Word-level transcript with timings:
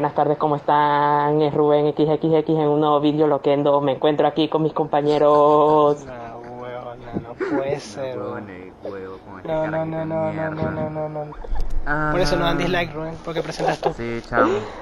Buenas 0.00 0.14
tardes, 0.14 0.38
¿cómo 0.38 0.56
están? 0.56 1.42
Es 1.42 1.52
Rubén 1.52 1.92
XXX 1.92 2.48
en 2.48 2.68
un 2.68 2.80
nuevo 2.80 3.00
vídeo 3.00 3.26
loquendo. 3.26 3.82
Me 3.82 3.92
encuentro 3.92 4.26
aquí 4.26 4.48
con 4.48 4.62
mis 4.62 4.72
compañeros. 4.72 6.06
No, 6.06 6.58
huevona, 6.58 7.12
no 7.22 7.34
puede 7.34 7.78
ser. 7.80 8.16
No, 8.16 8.38
este 8.38 8.72
No, 9.44 9.66
no, 9.66 9.84
no, 9.84 10.04
no, 10.06 10.32
no, 10.32 10.50
no, 10.52 10.70
no, 10.70 10.88
no, 10.88 11.08
no. 11.10 11.24
Ah, 11.84 12.08
Por 12.12 12.20
eso 12.22 12.36
no 12.38 12.46
dan 12.46 12.56
dislike, 12.56 12.94
Rubén, 12.94 13.12
porque 13.22 13.42
presentas 13.42 13.78
tú. 13.78 13.92
Sí, 13.92 14.22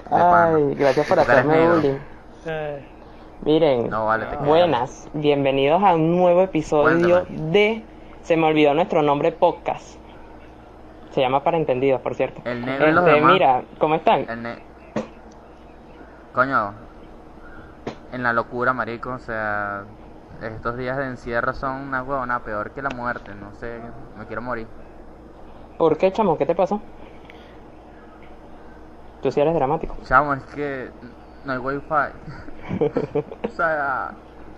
pana. 0.09 0.45
Ay, 0.55 0.74
gracias 0.77 1.05
por 1.09 1.19
hacerme 1.19 1.69
bullying. 1.69 1.96
Eh, 2.46 2.85
Miren, 3.43 3.91
No, 3.91 4.07
vale, 4.07 4.24
te 4.27 4.37
quiero. 4.37 4.45
buenas, 4.45 5.09
bienvenidos 5.15 5.82
a 5.82 5.95
un 5.96 6.16
nuevo 6.16 6.43
episodio 6.43 7.23
Cuéntame. 7.24 7.51
de 7.51 7.85
Se 8.23 8.37
me 8.37 8.46
olvidó 8.46 8.73
nuestro 8.73 9.02
nombre 9.02 9.32
podcast. 9.32 9.98
Se 11.10 11.21
llama 11.21 11.43
para 11.43 11.57
entendidos, 11.57 12.01
por 12.02 12.15
cierto. 12.15 12.41
El 12.45 12.65
negro 12.65 12.88
y 12.88 12.93
los 12.93 13.05
Este, 13.05 13.16
demás. 13.16 13.32
mira, 13.32 13.62
¿cómo 13.80 13.96
están? 13.96 14.24
El 14.29 14.43
ne- 14.45 14.68
Coño, 16.38 16.73
en 18.12 18.23
la 18.23 18.33
locura, 18.33 18.73
marico, 18.73 19.10
o 19.10 19.19
sea, 19.19 19.83
estos 20.41 20.77
días 20.77 20.96
de 20.96 21.06
encierro 21.06 21.52
son 21.52 21.80
una 21.80 22.05
huevona 22.05 22.45
peor 22.45 22.70
que 22.70 22.80
la 22.80 22.91
muerte, 22.91 23.34
no 23.34 23.52
sé, 23.56 23.80
me 24.16 24.24
quiero 24.24 24.41
morir. 24.41 24.69
¿Por 25.79 25.98
qué, 25.98 26.12
chamo? 26.12 26.38
¿Qué 26.38 26.46
te 26.46 26.55
pasó? 26.55 26.80
Tú 29.21 29.32
sí 29.32 29.40
eres 29.40 29.52
dramático. 29.52 29.96
Chamo, 30.04 30.32
es 30.35 30.45
que 30.45 30.90
no 31.45 31.54
hay 31.54 31.59
wifi. 31.59 31.82
o 33.45 33.48
sea, 33.48 34.13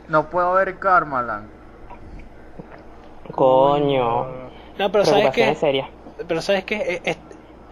no 0.09 0.29
puedo 0.29 0.53
ver 0.53 0.79
Karmaland. 0.79 1.49
Coño. 3.33 4.27
No, 4.79 4.93
pero 4.93 5.07
sabes 5.07 5.31
que, 5.31 5.55
serias. 5.55 5.89
pero 6.29 6.43
sabes 6.43 6.67
que 6.67 7.01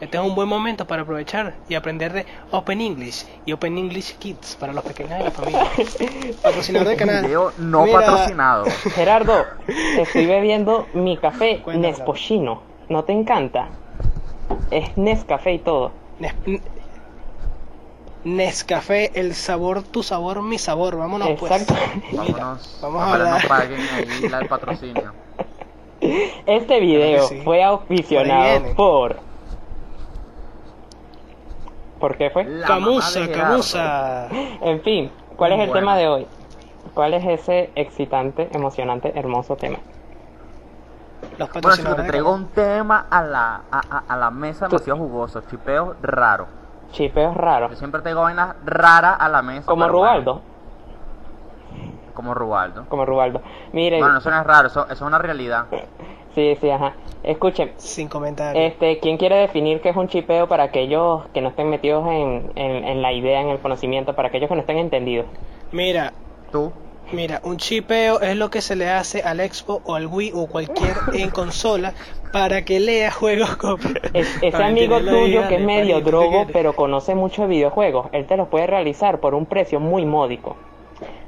este 0.00 0.16
es 0.16 0.22
un 0.22 0.34
buen 0.34 0.48
momento 0.48 0.86
para 0.86 1.02
aprovechar 1.02 1.54
y 1.68 1.74
aprender 1.74 2.12
de 2.12 2.26
Open 2.52 2.80
English 2.80 3.26
y 3.46 3.52
Open 3.52 3.76
English 3.78 4.14
Kids 4.18 4.56
para 4.60 4.72
los 4.72 4.84
pequeños 4.84 5.18
de 5.18 5.24
la 5.24 5.30
familia. 5.30 5.64
Patrocinador 6.42 6.88
del 6.88 6.96
canal. 6.96 7.26
Video 7.26 7.52
no 7.58 7.84
Mira, 7.84 8.00
patrocinado. 8.00 8.64
Gerardo, 8.94 9.44
estoy 9.66 10.26
bebiendo 10.26 10.86
mi 10.94 11.16
café. 11.16 11.62
Nespochino. 11.74 12.62
¿No 12.88 13.04
te 13.04 13.12
encanta? 13.12 13.68
Es 14.70 14.96
Nescafé 14.96 15.54
y 15.54 15.58
todo. 15.58 15.92
Nes- 16.20 16.60
Nescafé, 18.24 19.12
el 19.18 19.34
sabor, 19.34 19.82
tu 19.82 20.02
sabor, 20.02 20.42
mi 20.42 20.58
sabor. 20.58 20.96
Vámonos 20.96 21.28
Exacto. 21.28 21.74
pues. 21.74 22.12
Vámonos, 22.12 22.78
vamos 22.82 23.02
a 23.02 23.12
hablar. 23.14 23.30
nos 23.34 23.44
paguen 23.46 23.80
ahí 23.94 24.28
la- 24.28 24.38
el 24.40 24.48
patrocinio. 24.48 25.12
Este 26.00 26.80
video 26.80 27.26
sí. 27.28 27.36
fue 27.36 27.44
Por 27.44 27.54
ahí 27.56 27.62
auspiciado 27.62 28.24
viene. 28.24 28.74
por... 28.74 29.20
¿Por 31.98 32.16
qué 32.16 32.30
fue? 32.30 32.44
La 32.44 32.66
Camusa, 32.66 33.20
camusa. 33.32 34.28
En 34.62 34.80
fin, 34.82 35.10
¿cuál 35.36 35.52
es 35.52 35.60
el 35.60 35.68
Bueno. 35.68 35.80
tema 35.80 35.96
de 35.96 36.08
hoy? 36.08 36.26
¿Cuál 36.94 37.14
es 37.14 37.24
ese 37.26 37.70
excitante, 37.74 38.48
emocionante, 38.52 39.12
hermoso 39.18 39.56
tema? 39.56 39.78
Los 41.32 41.48
Bueno, 41.48 41.52
patrocinadores. 41.54 42.04
te 42.04 42.08
traigo 42.10 42.32
un 42.32 42.46
tema 42.48 43.06
a 43.10 43.22
la, 43.22 43.60
a, 43.70 43.82
a- 43.90 44.04
a 44.08 44.16
la 44.16 44.30
mesa 44.30 44.66
demasiado 44.66 44.98
jugoso, 44.98 45.42
chipeo 45.48 45.94
raro. 46.02 46.46
Chipeos 46.92 47.36
raros. 47.36 47.70
Yo 47.70 47.76
siempre 47.76 48.00
traigo 48.00 48.22
vainas 48.22 48.56
raras 48.64 49.16
a 49.20 49.28
la 49.28 49.42
mesa. 49.42 49.66
Como 49.66 49.86
Rubaldo. 49.88 50.34
bueno, 50.34 50.48
como 52.14 52.34
Rubaldo. 52.34 52.84
Como 52.88 53.04
Rubaldo. 53.04 53.42
Miren, 53.72 54.00
Bueno, 54.00 54.18
eso 54.18 54.30
no 54.30 54.40
es 54.40 54.46
raro, 54.46 54.68
eso, 54.68 54.84
eso 54.84 54.92
es 54.92 55.00
una 55.02 55.18
realidad. 55.18 55.66
sí, 56.38 56.56
sí, 56.60 56.70
ajá. 56.70 56.96
Escuchen, 57.22 57.74
Sin 57.76 58.08
comentarios. 58.08 58.72
Este, 58.72 59.00
¿quién 59.00 59.18
quiere 59.18 59.36
definir 59.36 59.80
qué 59.82 59.90
es 59.90 59.96
un 59.96 60.08
chipeo 60.08 60.48
para 60.48 60.64
aquellos 60.64 61.28
que 61.34 61.40
no 61.42 61.48
estén 61.50 61.70
metidos 61.70 62.06
en, 62.08 62.52
en, 62.56 62.84
en 62.84 63.02
la 63.02 63.12
idea, 63.12 63.40
en 63.42 63.48
el 63.50 63.60
conocimiento, 63.60 64.14
para 64.16 64.28
aquellos 64.28 64.48
que 64.48 64.54
no 64.56 64.62
estén 64.62 64.78
entendidos? 64.78 65.26
Mira, 65.70 66.14
Tú, 66.50 66.74
mira, 67.10 67.40
un 67.44 67.58
chipeo 67.58 68.20
es 68.20 68.36
lo 68.36 68.50
que 68.50 68.62
se 68.62 68.76
le 68.76 68.88
hace 68.90 69.22
al 69.22 69.40
Expo 69.40 69.82
o 69.84 69.94
al 69.96 70.06
Wii 70.06 70.32
o 70.34 70.48
cualquier 70.48 71.04
en 71.10 71.30
consola 71.30 71.94
para 72.32 72.64
que 72.64 72.80
lea 72.80 73.10
juegos 73.10 73.56
con 73.56 73.80
Es- 74.12 74.36
ese 74.42 74.62
amigo 74.62 75.00
tuyo 75.04 75.46
que 75.46 75.56
es 75.56 75.60
medio 75.62 76.00
drogo, 76.02 76.46
pero 76.52 76.76
conoce 76.76 77.14
mucho 77.14 77.42
de 77.42 77.48
videojuegos, 77.48 78.08
él 78.12 78.26
te 78.26 78.36
los 78.36 78.48
puede 78.48 78.66
realizar 78.66 79.20
por 79.20 79.34
un 79.34 79.46
precio 79.46 79.80
muy 79.80 80.04
módico. 80.06 80.58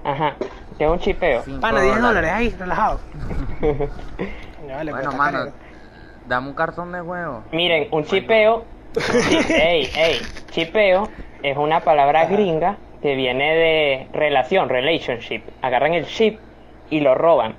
Ajá, 0.05 0.39
que 0.79 0.85
es 0.85 0.91
un 0.91 0.99
chipeo. 1.01 1.45
Pana, 1.61 1.83
10 1.83 2.01
dólares 2.01 2.33
ahí, 2.33 2.51
relajado. 2.51 3.01
Vale, 4.75 4.93
Bueno, 4.93 5.11
pues, 5.11 5.19
mano, 5.19 5.53
dame 6.29 6.49
un 6.49 6.55
cartón 6.55 6.93
de 6.93 7.03
huevo. 7.03 7.43
Miren, 7.53 7.89
un 7.91 8.05
chipeo, 8.05 8.65
ey, 9.53 9.89
ey, 9.97 10.21
chipeo 10.51 11.09
es 11.43 11.57
una 11.57 11.81
palabra 11.81 12.27
gringa 12.27 12.77
que 13.03 13.15
viene 13.15 13.55
de 13.55 14.07
relación, 14.13 14.69
relationship. 14.69 15.43
Agarran 15.63 15.95
el 15.95 16.07
chip 16.07 16.39
y 16.91 17.01
lo 17.01 17.15
roban. 17.15 17.55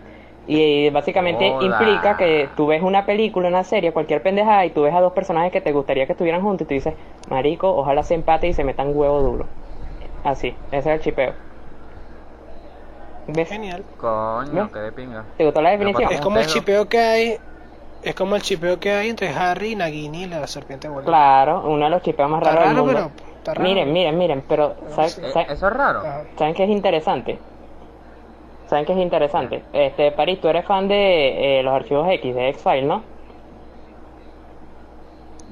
Y 0.47 0.89
básicamente 0.89 1.45
implica 1.45 2.17
que 2.17 2.49
tú 2.55 2.67
ves 2.67 2.81
una 2.81 3.05
película, 3.05 3.47
una 3.47 3.63
serie, 3.63 3.91
cualquier 3.91 4.21
pendejada, 4.21 4.65
y 4.65 4.71
tú 4.71 4.83
ves 4.83 4.93
a 4.93 5.01
dos 5.01 5.13
personajes 5.13 5.51
que 5.51 5.61
te 5.61 5.71
gustaría 5.71 6.05
que 6.05 6.13
estuvieran 6.13 6.41
juntos 6.41 6.65
y 6.65 6.67
tú 6.67 6.73
dices, 6.73 6.93
marico, 7.29 7.69
ojalá 7.75 8.03
se 8.03 8.15
empate 8.15 8.47
y 8.47 8.53
se 8.53 8.63
metan 8.63 8.95
huevo 8.95 9.21
duro. 9.21 9.45
Así, 10.23 10.55
ese 10.71 10.77
es 10.77 10.85
el 10.87 10.99
chipeo. 11.01 11.50
¿Ves? 13.27 13.49
Genial. 13.49 13.83
Coño, 13.97 14.71
qué 14.71 14.79
de 14.79 14.91
pinga. 14.91 15.23
¿Te 15.37 15.45
gustó 15.45 15.61
la 15.61 15.71
definición? 15.71 16.11
Es 16.11 16.21
como 16.21 16.39
el 16.39 16.47
chipeo 16.47 16.87
que 16.89 16.99
hay. 16.99 17.37
Es 18.03 18.15
como 18.15 18.35
el 18.35 18.41
chipeo 18.41 18.79
que 18.79 18.91
hay 18.91 19.09
entre 19.09 19.29
Harry, 19.29 19.75
Nagini 19.75 20.23
y 20.23 20.27
la 20.27 20.47
serpiente 20.47 20.87
voladora. 20.87 21.05
Claro, 21.07 21.61
uno 21.69 21.85
de 21.85 21.91
los 21.91 22.01
chipeos 22.01 22.29
más 22.29 22.41
Está 22.41 22.55
raros 22.55 22.67
del 22.67 22.75
raro, 22.77 22.85
mundo. 22.85 23.11
pero. 23.15 23.31
Está 23.37 23.53
raro. 23.53 23.63
Miren, 23.69 23.93
miren, 23.93 24.17
miren, 24.17 24.43
pero 24.47 24.75
¿saben, 24.95 25.11
Eh, 25.35 25.45
Eso 25.49 25.67
es 25.67 25.73
raro. 25.73 26.01
¿saben 26.37 26.53
qué 26.55 26.63
es 26.63 26.69
interesante? 26.69 27.37
¿Saben 28.67 28.85
qué 28.85 28.93
es 28.93 28.99
interesante? 28.99 29.63
Este, 29.73 30.11
París, 30.11 30.39
tú 30.41 30.47
eres 30.47 30.65
fan 30.65 30.87
de 30.87 31.59
eh, 31.59 31.63
los 31.63 31.73
archivos 31.73 32.07
X, 32.09 32.33
de 32.35 32.49
X-Files, 32.49 32.85
¿no? 32.85 33.03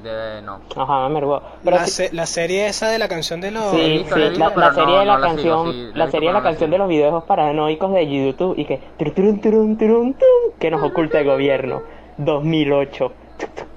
De 0.04 0.42
no. 0.44 0.60
Ajá, 0.76 1.10
me. 1.10 1.20
Pero 1.64 1.76
la, 1.78 1.86
se- 1.88 2.14
la 2.14 2.26
serie 2.26 2.68
esa 2.68 2.90
de 2.90 3.00
la 3.00 3.08
canción 3.08 3.42
de 3.42 3.52
los. 3.52 3.72
Sí, 3.72 3.98
visto, 3.98 4.16
sí, 4.16 4.22
la 4.22 4.26
he 4.28 4.30
visto, 4.30 4.44
la, 4.46 4.50
pero 4.54 4.62
la 4.62 4.74
serie 4.74 4.94
no- 4.94 5.00
de 5.00 5.06
la 5.06 5.14
no 5.14 5.20
la 5.20 5.28
sigo, 5.30 5.64
canción, 5.64 5.74
sí, 5.74 5.92
la 5.94 6.12
serie 6.12 6.30
de 6.30 6.34
la 6.34 6.44
canción 6.44 6.72
de 6.72 6.78
los 6.78 6.88
videos 6.90 7.24
paranoicos 7.26 7.94
de 7.94 8.08
YouTube 8.08 8.54
y 8.58 8.66
que 8.66 8.78
turun, 8.98 9.42
turun, 9.42 9.78
turun, 9.78 10.16
que 10.60 10.72
nos 10.72 10.82
oculta 10.84 11.20
el 11.20 11.26
gobierno 11.28 11.82
2008. 12.18 13.12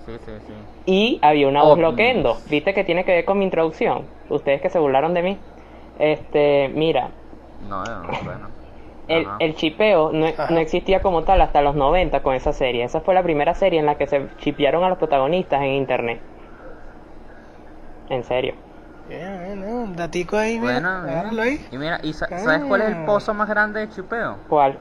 Sí, 0.07 0.13
sí, 0.25 0.33
sí. 0.47 0.53
Y 0.87 1.19
había 1.23 1.49
una 1.49 1.63
voz 1.63 1.79
loquendo. 1.79 2.39
¿Viste 2.51 2.75
que 2.75 2.85
tiene 2.85 3.05
que 3.05 3.13
ver 3.13 3.25
con 3.25 3.39
mi 3.39 3.45
introducción? 3.45 4.03
Ustedes 4.29 4.61
que 4.61 4.71
se 4.71 4.79
burlaron 4.79 5.15
de 5.15 5.23
mí. 5.23 5.39
Este, 5.99 6.71
mira, 6.75 7.11
No, 7.69 7.85
no, 7.85 8.03
bueno. 8.25 8.49
El, 9.09 9.27
el 9.41 9.55
chipeo 9.57 10.13
no, 10.13 10.27
no 10.51 10.59
existía 10.59 11.03
como 11.03 11.25
tal 11.25 11.41
hasta 11.41 11.61
los 11.61 11.75
90 11.75 12.23
con 12.23 12.35
esa 12.35 12.53
serie. 12.53 12.85
Esa 12.85 13.01
fue 13.01 13.15
la 13.15 13.23
primera 13.23 13.53
serie 13.55 13.81
en 13.81 13.87
la 13.87 13.97
que 13.97 14.07
se 14.07 14.29
chipearon 14.39 14.85
a 14.85 14.89
los 14.89 14.99
protagonistas 14.99 15.61
en 15.63 15.71
internet. 15.73 16.21
En 18.09 18.25
serio. 18.25 18.55
Bien, 19.09 19.39
bien, 19.45 19.61
bien, 19.63 19.75
Un 19.75 19.97
datico 19.97 20.37
ahí, 20.37 20.59
mira. 20.59 20.75
Bueno, 20.75 20.89
agárralo 20.89 21.43
ahí. 21.43 21.59
y 21.71 21.77
mira, 21.79 21.99
¿y 22.03 22.13
sa- 22.13 22.27
sabes 22.29 22.63
cuál 22.69 22.83
es 22.83 22.89
el 22.89 22.95
Ah. 23.03 23.07
pozo 23.07 23.35
más 23.35 23.49
grande 23.49 23.81
de 23.81 23.89
chipeo? 23.89 24.37
¿Cuál? 24.49 24.79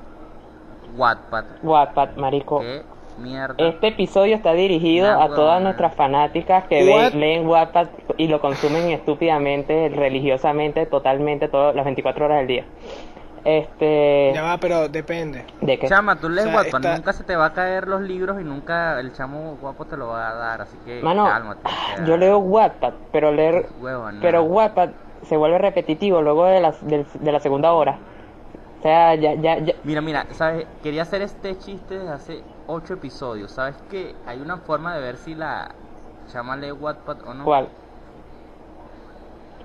Wattpad. 0.96 1.46
Wattpad, 1.64 2.16
marico. 2.18 2.60
Qué 2.60 2.84
mierda. 3.18 3.56
Este 3.58 3.88
episodio 3.88 4.36
está 4.36 4.54
dirigido 4.54 5.10
a 5.20 5.28
todas 5.30 5.62
nuestras 5.62 5.96
fanáticas 5.96 6.66
que 6.68 6.84
ven- 6.84 7.20
leen 7.20 7.48
Wattpad 7.48 7.88
y 8.18 8.28
lo 8.28 8.40
consumen 8.42 8.92
estúpidamente, 8.92 9.90
religiosamente, 9.90 10.86
totalmente, 10.86 11.48
todas 11.48 11.76
las 11.76 11.86
24 11.86 12.26
horas 12.26 12.38
del 12.40 12.48
día. 12.48 12.66
Este... 13.44 14.32
Ya 14.34 14.44
va, 14.44 14.58
pero 14.58 14.88
depende. 14.88 15.46
¿De 15.62 15.80
qué? 15.80 15.88
Chama, 15.88 16.20
tú 16.20 16.30
lees 16.30 16.46
O 16.46 16.50
sea, 16.50 16.58
Wattpad, 16.58 16.80
está- 16.80 16.96
nunca 16.96 17.14
se 17.14 17.24
te 17.24 17.36
va 17.36 17.46
a 17.46 17.54
caer 17.54 17.88
los 17.88 18.02
libros 18.02 18.40
y 18.40 18.44
nunca 18.44 19.00
el 19.00 19.14
chamo 19.14 19.58
guapo 19.60 19.86
te 19.86 19.98
lo 19.98 20.08
va 20.08 20.30
a 20.30 20.34
dar, 20.34 20.62
así 20.62 20.78
que 20.86 21.02
Mano, 21.02 21.26
cálmate. 21.26 21.62
sea, 21.96 22.06
yo 22.06 22.18
leo 22.18 22.38
Wattpad, 22.40 22.94
pero 23.12 23.32
leer. 23.32 23.68
Pero 24.22 24.44
Wattpad 24.44 24.90
se 25.28 25.38
vuelve 25.38 25.58
repetitivo 25.58 26.22
luego 26.22 26.46
de 26.46 26.60
la, 26.60 26.72
del- 26.82 27.06
de 27.14 27.32
la 27.32 27.40
segunda 27.40 27.74
hora. 27.74 27.98
O 28.80 28.84
sea, 28.84 29.16
ya, 29.16 29.34
ya, 29.36 29.58
ya. 29.60 29.74
Mira, 29.84 30.02
mira, 30.02 30.26
¿sabes? 30.32 30.66
Quería 30.82 31.04
hacer 31.04 31.22
este 31.22 31.58
chiste 31.58 32.00
desde 32.00 32.12
hace 32.12 32.44
ocho 32.68 32.96
episodios. 32.96 33.52
¿Sabes 33.52 33.76
que 33.90 34.16
hay 34.26 34.40
una 34.40 34.58
forma 34.58 34.96
de 34.96 35.02
ver 35.02 35.18
si 35.18 35.36
la 35.36 35.70
chama 36.32 36.56
lee 36.58 36.72
Wattpad 36.72 37.18
o 37.28 37.34
no? 37.34 37.44
¿Cuál? 37.44 37.70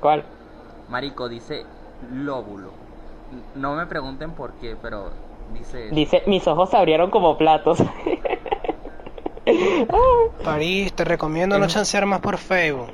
¿Cuál? 0.00 0.24
Marico, 0.88 1.28
dice 1.28 1.64
lóbulo. 2.12 2.85
No 3.54 3.74
me 3.74 3.86
pregunten 3.86 4.32
por 4.32 4.52
qué, 4.54 4.76
pero 4.80 5.10
dice... 5.52 5.88
Dice, 5.90 6.22
mis 6.26 6.46
ojos 6.46 6.70
se 6.70 6.76
abrieron 6.76 7.10
como 7.10 7.36
platos. 7.38 7.78
París, 10.44 10.92
te 10.92 11.04
recomiendo 11.04 11.58
no 11.58 11.66
chancear 11.66 12.06
más 12.06 12.20
por 12.20 12.38
Facebook. 12.38 12.88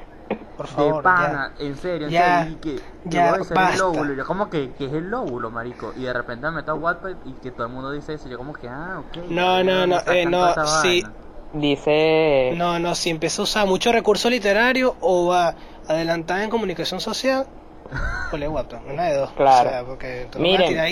Por 0.57 0.67
De 0.67 0.73
favor. 0.73 1.03
pana, 1.03 1.53
en 1.59 1.77
serio, 1.77 2.07
en 2.07 2.13
Ya, 2.13 2.45
serio, 2.45 2.53
y 2.53 2.57
que 2.61 2.81
ya, 3.05 3.33
yo 3.33 3.39
basta. 3.39 3.73
el 3.73 3.79
lóbulo, 3.79 4.15
yo 4.15 4.27
como 4.27 4.51
que, 4.51 4.71
que 4.73 4.87
es 4.87 4.93
el 4.93 5.11
lóbulo, 5.11 5.51
marico, 5.51 5.93
y 5.97 6.03
de 6.03 6.13
repente 6.13 6.47
me 6.47 6.53
meto 6.57 6.73
a 6.73 6.75
Wattpad 6.75 7.17
y 7.25 7.33
que 7.35 7.51
todo 7.51 7.67
el 7.67 7.73
mundo 7.73 7.91
dice 7.91 8.15
eso, 8.15 8.29
yo 8.29 8.39
como 8.39 8.53
que, 8.53 8.69
ah, 8.69 9.01
ok. 9.01 9.25
No, 9.29 9.65
no, 9.65 9.81
¿de 9.81 9.87
no, 9.87 9.97
eh, 10.13 10.27
no, 10.27 10.41
vaina? 10.41 11.13
Dice. 11.55 12.53
No, 12.57 12.79
no, 12.79 12.95
si 12.95 13.11
empieza 13.11 13.43
a 13.43 13.45
usar 13.45 13.67
mucho 13.67 13.93
recurso 13.93 14.31
literario 14.31 14.97
o 15.01 15.29
va 15.29 15.55
adelantada 15.89 16.45
en 16.45 16.51
comunicación 16.51 17.01
social 17.01 17.47
o 18.31 18.37
le 18.37 18.47
guapo, 18.47 18.77
una 18.91 19.05
de 19.05 19.17
dos. 19.17 19.31
Claro. 19.33 19.69
O 19.69 19.73
sea, 19.73 19.85
porque 19.85 20.27
tú 20.31 20.39
no 20.39 20.43
Miren. 20.43 20.75
vas 20.77 20.85
a 20.85 20.89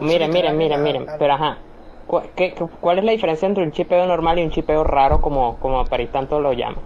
Miren, 0.00 0.56
miren, 0.56 0.82
miren. 0.82 1.06
Pero 1.18 1.32
ajá. 1.34 1.58
¿Cu- 2.06 2.22
qué- 2.34 2.54
qué- 2.54 2.66
¿Cuál 2.80 2.98
es 2.98 3.04
la 3.04 3.12
diferencia 3.12 3.46
entre 3.46 3.62
un 3.64 3.72
chipeo 3.72 4.06
normal 4.06 4.38
y 4.38 4.42
un 4.44 4.50
chipeo 4.50 4.82
raro 4.82 5.20
como, 5.20 5.58
como 5.58 5.84
París 5.84 6.10
tanto 6.10 6.40
lo 6.40 6.52
llama? 6.54 6.78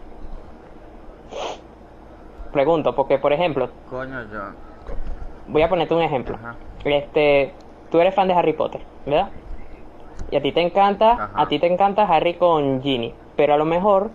Pregunto, 2.53 2.95
porque 2.95 3.19
por 3.19 3.33
ejemplo, 3.33 3.71
Coño, 3.89 4.25
yo. 4.33 4.41
voy 5.47 5.63
a 5.63 5.69
ponerte 5.69 5.95
un 5.95 6.03
ejemplo. 6.03 6.37
Ajá. 6.37 6.57
Este, 6.85 7.53
tú 7.91 8.01
eres 8.01 8.15
fan 8.15 8.29
de 8.29 8.35
Harry 8.35 8.53
Potter, 8.53 8.81
¿verdad? 9.07 9.31
Y 10.31 10.37
a 10.37 10.43
ti 10.43 10.51
te 10.53 10.61
encanta, 10.61 11.13
Ajá. 11.13 11.31
a 11.35 11.47
ti 11.49 11.59
te 11.59 11.67
encanta 11.67 12.05
Harry 12.05 12.35
con 12.35 12.83
Ginny, 12.83 13.15
pero 13.37 13.55
a 13.55 13.57
lo 13.57 13.65
mejor 13.65 14.11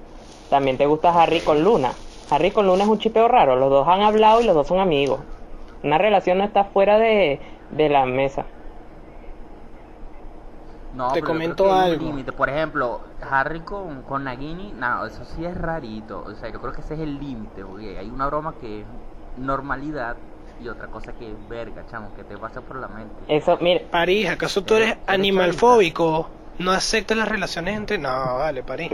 también 0.49 0.77
te 0.77 0.85
gusta 0.85 1.13
Harry 1.19 1.41
con 1.41 1.63
Luna. 1.63 1.93
Harry 2.29 2.51
con 2.51 2.67
Luna 2.67 2.83
es 2.83 2.89
un 2.89 2.99
chipeo 2.99 3.27
raro, 3.27 3.55
los 3.55 3.69
dos 3.69 3.87
han 3.87 4.01
hablado 4.01 4.41
y 4.41 4.45
los 4.45 4.55
dos 4.55 4.67
son 4.67 4.79
amigos. 4.79 5.19
Una 5.83 5.97
relación 5.97 6.39
no 6.39 6.43
está 6.43 6.65
fuera 6.65 6.97
de, 6.97 7.39
de 7.71 7.89
la 7.89 8.05
mesa. 8.05 8.45
No, 10.93 11.11
Te 11.11 11.21
comento 11.21 11.71
algo. 11.71 12.03
límite. 12.05 12.31
Por 12.31 12.49
ejemplo, 12.49 13.01
Harry 13.29 13.59
con, 13.59 14.01
con 14.01 14.23
Nagini, 14.23 14.73
no, 14.73 15.05
eso 15.05 15.23
sí 15.25 15.45
es 15.45 15.55
rarito. 15.55 16.23
O 16.25 16.33
sea, 16.33 16.49
yo 16.49 16.59
creo 16.59 16.73
que 16.73 16.81
ese 16.81 16.95
es 16.95 17.01
el 17.01 17.19
límite, 17.19 17.63
porque 17.63 17.99
hay 17.99 18.09
una 18.09 18.25
broma 18.25 18.55
que 18.59 18.81
es 18.81 18.85
normalidad 19.37 20.17
y 20.59 20.67
otra 20.69 20.87
cosa 20.87 21.13
que 21.13 21.29
es 21.31 21.47
verga, 21.47 21.85
chamo, 21.91 22.09
que 22.15 22.23
te 22.23 22.35
pasa 22.37 22.61
por 22.61 22.77
la 22.77 22.87
mente. 22.87 23.13
Eso, 23.27 23.57
mire, 23.61 23.81
París, 23.91 24.27
¿acaso 24.27 24.63
tú 24.63 24.73
eres 24.73 24.89
Eres 24.93 25.03
animalfóbico? 25.05 26.29
¿No 26.59 26.71
aceptas 26.71 27.17
las 27.17 27.27
relaciones 27.27 27.77
entre.? 27.77 27.97
No, 27.99 28.37
vale, 28.37 28.63
París. 28.63 28.91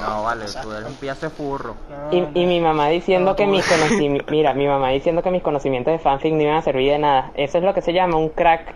No, 0.00 0.22
vale, 0.22 0.46
tú 0.62 0.72
eres 0.72 0.88
un 0.88 0.94
piazo 0.96 1.28
furro. 1.30 1.74
No, 1.90 2.12
Y, 2.16 2.20
no. 2.22 2.30
y 2.34 2.46
mi 2.46 2.60
mamá 2.60 2.88
diciendo 2.88 3.30
No, 3.32 3.36
que 3.36 3.46
mis 3.46 3.66
conocimientos, 3.68 4.30
mira, 4.30 4.54
mi 4.54 4.66
mamá 4.66 4.88
diciendo 4.88 5.22
que 5.22 5.30
mis 5.30 5.42
conocimientos 5.42 5.92
de 5.92 5.98
fanfic 5.98 6.32
no 6.32 6.42
iban 6.42 6.56
a 6.56 6.62
servir 6.62 6.90
de 6.90 6.98
nada. 6.98 7.30
Eso 7.34 7.58
es 7.58 7.64
lo 7.64 7.74
que 7.74 7.82
se 7.82 7.92
llama 7.92 8.16
un 8.16 8.30
crack 8.30 8.74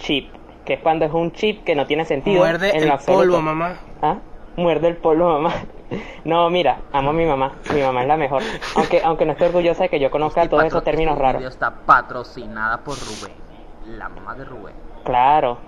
chip, 0.00 0.32
que 0.64 0.74
es 0.74 0.80
cuando 0.80 1.04
es 1.04 1.12
un 1.12 1.32
chip 1.32 1.64
que 1.64 1.74
no 1.74 1.86
tiene 1.86 2.04
sentido. 2.04 2.38
Muerde 2.38 2.70
en 2.76 2.84
el 2.84 2.88
lo 2.88 2.98
polvo, 2.98 3.40
mamá. 3.40 3.76
¿Ah? 4.00 4.16
Muerde 4.56 4.88
el 4.88 4.96
polvo, 4.96 5.28
mamá. 5.28 5.52
No, 6.24 6.48
mira, 6.48 6.78
amo 6.92 7.10
a 7.10 7.12
mi 7.12 7.26
mamá. 7.26 7.52
Mi 7.74 7.82
mamá 7.82 8.00
es 8.02 8.08
la 8.08 8.16
mejor. 8.16 8.42
Aunque, 8.76 9.02
aunque 9.04 9.26
no 9.26 9.32
estoy 9.32 9.48
orgullosa 9.48 9.82
de 9.82 9.88
que 9.90 10.00
yo 10.00 10.10
conozca 10.10 10.40
Este 10.40 10.50
todos 10.50 10.64
esos 10.64 10.82
términos 10.84 11.18
raros. 11.18 11.42
está 11.44 11.70
patrocinada 11.84 12.78
por 12.78 12.94
Rubén, 12.96 13.34
la 13.98 14.08
mamá 14.08 14.34
de 14.34 14.44
Rubén. 14.46 14.74
Claro, 15.04 15.58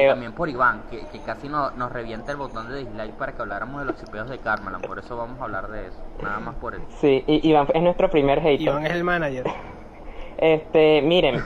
Y 0.00 0.08
también 0.08 0.32
por 0.32 0.48
Iván, 0.48 0.82
que, 0.90 1.00
que 1.06 1.18
casi 1.20 1.48
no- 1.48 1.70
nos 1.72 1.92
revienta 1.92 2.32
el 2.32 2.38
botón 2.38 2.68
de 2.68 2.78
dislike 2.78 3.12
para 3.14 3.32
que 3.32 3.42
habláramos 3.42 3.80
de 3.80 3.86
los 3.86 3.96
chipeos 4.00 4.28
de 4.30 4.38
Carmelan. 4.38 4.80
Por 4.82 4.98
eso 4.98 5.16
vamos 5.16 5.40
a 5.40 5.44
hablar 5.44 5.68
de 5.68 5.88
eso. 5.88 5.98
Nada 6.22 6.40
más 6.40 6.54
por 6.56 6.74
él. 6.74 6.82
Sí, 7.00 7.24
y 7.26 7.48
Iván 7.48 7.66
es 7.74 7.82
nuestro 7.82 8.10
primer 8.10 8.40
hater. 8.40 8.60
Iván 8.60 8.86
es 8.86 8.92
el 8.92 9.04
manager. 9.04 9.44
Este, 10.38 11.02
miren, 11.02 11.42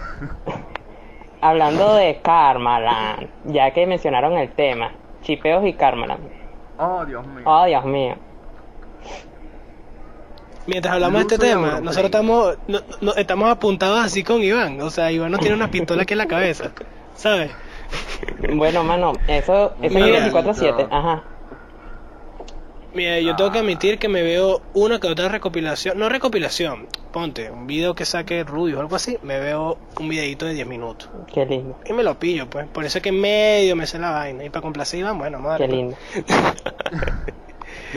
hablando 1.41 1.95
de 1.95 2.21
Karmaland, 2.23 3.29
ya 3.45 3.71
que 3.73 3.87
mencionaron 3.87 4.35
el 4.39 4.51
tema, 4.53 4.93
chipeos 5.23 5.65
y 5.67 5.73
Karmaland. 5.75 6.21
Oh, 6.79 7.05
Dios 7.05 7.27
mío. 7.27 7.43
Oh, 7.47 7.65
Dios 7.67 7.85
mío. 7.85 8.15
Mientras 10.67 10.95
hablamos 10.95 11.27
de 11.29 11.35
este 11.35 11.47
tema, 11.47 11.81
nosotros 11.81 12.07
estamos, 12.07 12.59
no- 12.67 12.81
no- 13.01 13.15
estamos 13.15 13.49
apuntados 13.51 14.01
así 14.05 14.25
con 14.25 14.43
Iván. 14.43 14.81
O 14.81 14.91
sea, 14.91 15.13
Iván 15.13 15.31
no 15.31 15.39
tiene 15.39 15.55
una 15.55 15.71
pistola 15.71 16.03
aquí 16.03 16.15
en 16.15 16.19
la 16.19 16.27
cabeza. 16.27 16.73
¿Sabes? 17.15 17.53
Bueno, 18.55 18.85
mano, 18.85 19.13
eso, 19.29 19.75
eso 19.83 19.99
es 19.99 20.05
Mira. 20.05 20.29
24-7, 20.31 20.89
ajá. 20.91 21.23
Mira, 22.95 23.21
yo 23.21 23.37
tengo 23.37 23.53
que 23.53 23.59
admitir 23.59 23.99
que 23.99 24.09
me 24.09 24.23
veo 24.23 24.63
una 24.73 24.99
que 24.99 25.07
otra 25.07 25.29
recopilación, 25.29 25.99
no 25.99 26.09
recopilación, 26.09 26.87
ponte, 27.13 27.51
un 27.51 27.67
video 27.67 27.95
que 27.95 28.07
saque 28.07 28.43
Rubius 28.43 28.79
o 28.79 28.81
algo 28.81 28.97
así, 28.97 29.19
me 29.23 29.39
veo 29.39 29.77
un 30.01 30.09
videito 30.09 30.47
de 30.47 30.55
10 30.55 30.67
minutos. 30.67 31.11
Qué 31.33 31.45
lindo, 31.45 31.79
Y 31.85 31.93
me 31.93 32.03
lo 32.03 32.19
pillo, 32.19 32.49
pues. 32.49 32.67
Por 32.69 32.87
eso 32.87 32.99
es 32.99 33.03
que 33.05 33.13
medio 33.13 33.77
me 33.77 33.87
sé 33.87 33.99
la 33.99 34.13
vaina. 34.13 34.45
Y 34.45 34.49
para 34.51 34.63
complacer 34.63 35.01
Iván, 35.01 35.19
bueno, 35.19 35.39
madre. 35.41 35.67
qué 35.67 35.73
lindo. 35.75 35.97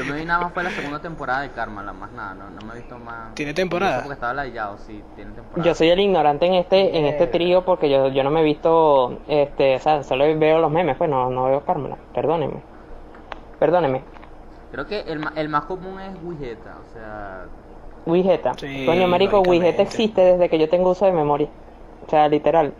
Yo 0.05 0.13
me 0.13 0.19
vi 0.19 0.25
nada 0.25 0.41
más 0.41 0.53
fue 0.53 0.63
la 0.63 0.69
segunda 0.71 0.99
temporada 0.99 1.41
de 1.41 1.49
Carmelan, 1.51 1.99
más 1.99 2.11
nada. 2.11 2.33
No, 2.35 2.49
no 2.49 2.65
me 2.65 2.73
he 2.73 2.77
visto 2.77 2.97
más. 2.99 3.33
¿Tiene 3.35 3.53
temporada? 3.53 3.99
Porque 4.01 4.13
estaba 4.13 4.33
ladillado, 4.33 4.77
sí, 4.79 5.03
tiene 5.15 5.31
temporada. 5.31 5.63
Yo 5.63 5.75
soy 5.75 5.89
el 5.89 5.99
ignorante 5.99 6.45
en 6.45 6.53
este 6.55 6.97
en 6.97 7.05
este 7.05 7.25
Eh. 7.25 7.27
trío 7.27 7.65
porque 7.65 7.89
yo, 7.89 8.07
yo 8.09 8.23
no 8.23 8.29
me 8.31 8.41
he 8.41 8.43
visto, 8.43 9.19
este, 9.27 9.75
o 9.75 9.79
sea, 9.79 10.03
solo 10.03 10.25
veo 10.37 10.59
los 10.59 10.71
memes, 10.71 10.97
pues 10.97 11.09
no, 11.09 11.29
no 11.29 11.45
veo 11.45 11.63
Carmela. 11.65 11.97
Perdónenme. 12.13 12.61
Perdónenme. 13.59 14.01
Creo 14.71 14.85
que 14.85 14.99
el, 15.01 15.19
ma- 15.19 15.33
el 15.35 15.49
más 15.49 15.65
común 15.65 15.99
es 15.99 16.15
Wigeta, 16.23 16.77
o 16.87 16.93
sea. 16.93 17.45
Wigeta. 18.05 18.53
Sí, 18.57 18.85
Coño, 18.85 19.07
marico. 19.07 19.41
Wigeta 19.41 19.81
existe 19.81 20.21
desde 20.21 20.49
que 20.49 20.57
yo 20.59 20.69
tengo 20.69 20.91
uso 20.91 21.05
de 21.05 21.11
memoria. 21.11 21.47
O 22.05 22.09
sea, 22.09 22.27
literal. 22.27 22.73